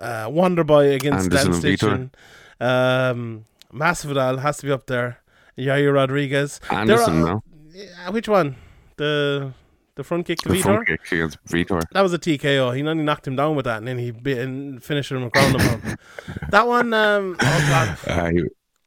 [0.01, 2.11] uh, against Dan Station.
[2.59, 5.19] Um, Masvidal has to be up there.
[5.57, 6.59] Yair Rodriguez.
[6.69, 7.43] Anderson, no.
[8.11, 8.55] Which one?
[8.97, 9.53] The
[9.95, 10.63] the front kick to the Vitor?
[10.63, 11.83] front kick against Vitor.
[11.91, 12.75] That was a TKO.
[12.75, 15.61] He only knocked him down with that, and then he bit and finished him around
[15.61, 15.97] him.
[16.49, 17.97] that one, um, oh god.
[18.07, 18.43] Uh, he,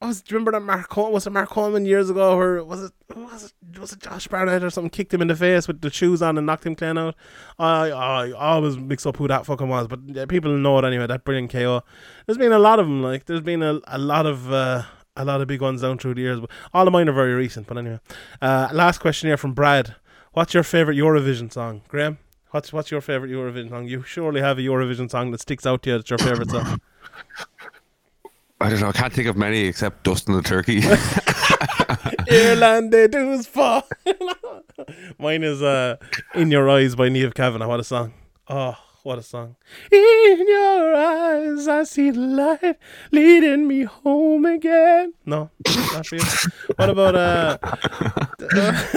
[0.07, 2.93] was do you remember that Mark was it Mark Coleman years ago or was it
[3.15, 5.91] was it was it Josh Barnett or something kicked him in the face with the
[5.91, 7.15] shoes on and knocked him clean out?
[7.59, 11.07] I I always mix up who that fucking was, but yeah, people know it anyway.
[11.07, 11.83] That brilliant KO.
[12.27, 13.03] There's been a lot of them.
[13.03, 14.83] Like there's been a, a lot of uh,
[15.17, 17.35] a lot of big ones down through the years, but all of mine are very
[17.35, 17.67] recent.
[17.67, 18.01] But anyway,
[18.43, 19.97] uh, last question here from Brad.
[20.33, 22.19] What's your favorite Eurovision song, Graham?
[22.51, 23.87] What's what's your favorite Eurovision song?
[23.87, 25.97] You surely have a Eurovision song that sticks out to you.
[25.99, 26.81] That's your favorite song.
[28.65, 28.89] I don't know.
[28.89, 30.81] I can't think of many except Dustin the Turkey.
[32.31, 33.87] Ireland, they do fall.
[35.19, 35.97] Mine is uh,
[36.35, 37.69] "In Your Eyes" by Niamh Kavanagh.
[37.69, 38.15] What a song!
[38.49, 39.57] Oh, what a song!
[39.93, 42.79] In your eyes, I see the light
[43.13, 45.13] leading me home again.
[45.27, 45.51] No,
[45.93, 46.23] not for you.
[46.77, 47.59] What about uh?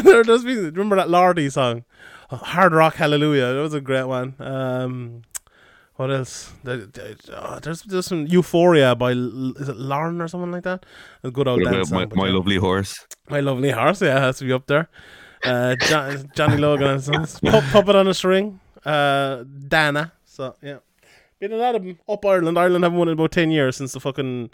[0.01, 0.55] there does be.
[0.55, 1.83] Remember that Lordi song?
[2.29, 3.53] Hard Rock Hallelujah.
[3.53, 4.35] That was a great one.
[4.39, 5.23] Um,
[5.97, 6.53] what else?
[6.65, 10.85] Oh, there's there's some Euphoria by is it Lauren or something like that?
[11.23, 13.05] A good old dance my, my lovely horse.
[13.29, 14.89] My lovely horse, yeah, has to be up there.
[15.43, 17.39] Uh, John, Johnny Logan and sons.
[17.71, 18.59] Puppet on a string.
[18.85, 20.13] Uh, Dana.
[20.25, 20.77] So yeah,
[21.39, 22.59] been a lot of them up Ireland.
[22.59, 24.51] Ireland haven't won in about ten years since the fucking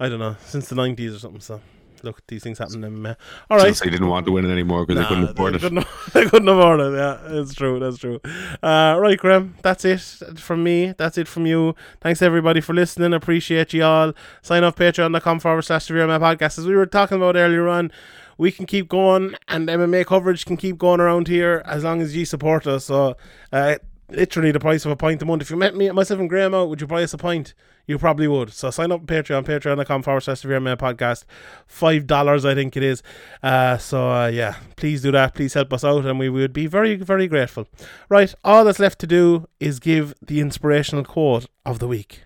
[0.00, 1.40] I don't know since the nineties or something.
[1.40, 1.60] So
[2.06, 3.06] look, these things happen in.
[3.50, 3.74] All right.
[3.74, 5.60] they didn't want to win it anymore because nah, they couldn't afford they it.
[5.60, 6.94] Couldn't, they couldn't afford it.
[6.94, 7.78] Yeah, it's true.
[7.78, 8.20] That's true.
[8.62, 9.56] Uh, right, Graham.
[9.62, 10.94] That's it from me.
[10.96, 11.74] That's it from you.
[12.00, 13.12] Thanks everybody for listening.
[13.12, 14.14] Appreciate you all.
[14.40, 16.58] Sign up patreon.com forward slash Severe MMA podcast.
[16.58, 17.92] As we were talking about earlier on,
[18.38, 22.16] we can keep going and MMA coverage can keep going around here as long as
[22.16, 22.86] you support us.
[22.86, 23.16] So,
[23.52, 23.76] uh,
[24.08, 25.42] literally the price of a pint a month.
[25.42, 27.54] If you met me, at myself and Graham out, would you buy us a pint?
[27.86, 28.52] You probably would.
[28.52, 31.24] So sign up on Patreon, patreon.com forward slash severe man podcast.
[31.66, 33.02] Five dollars, I think it is.
[33.42, 35.34] Uh, so uh, yeah, please do that.
[35.34, 37.68] Please help us out, and we would be very, very grateful.
[38.08, 42.24] Right, all that's left to do is give the inspirational quote of the week.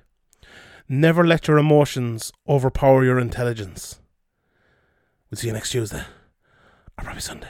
[0.89, 4.01] Never let your emotions overpower your intelligence.
[5.31, 6.05] We'll see you next Tuesday,
[6.99, 7.49] or probably Sunday.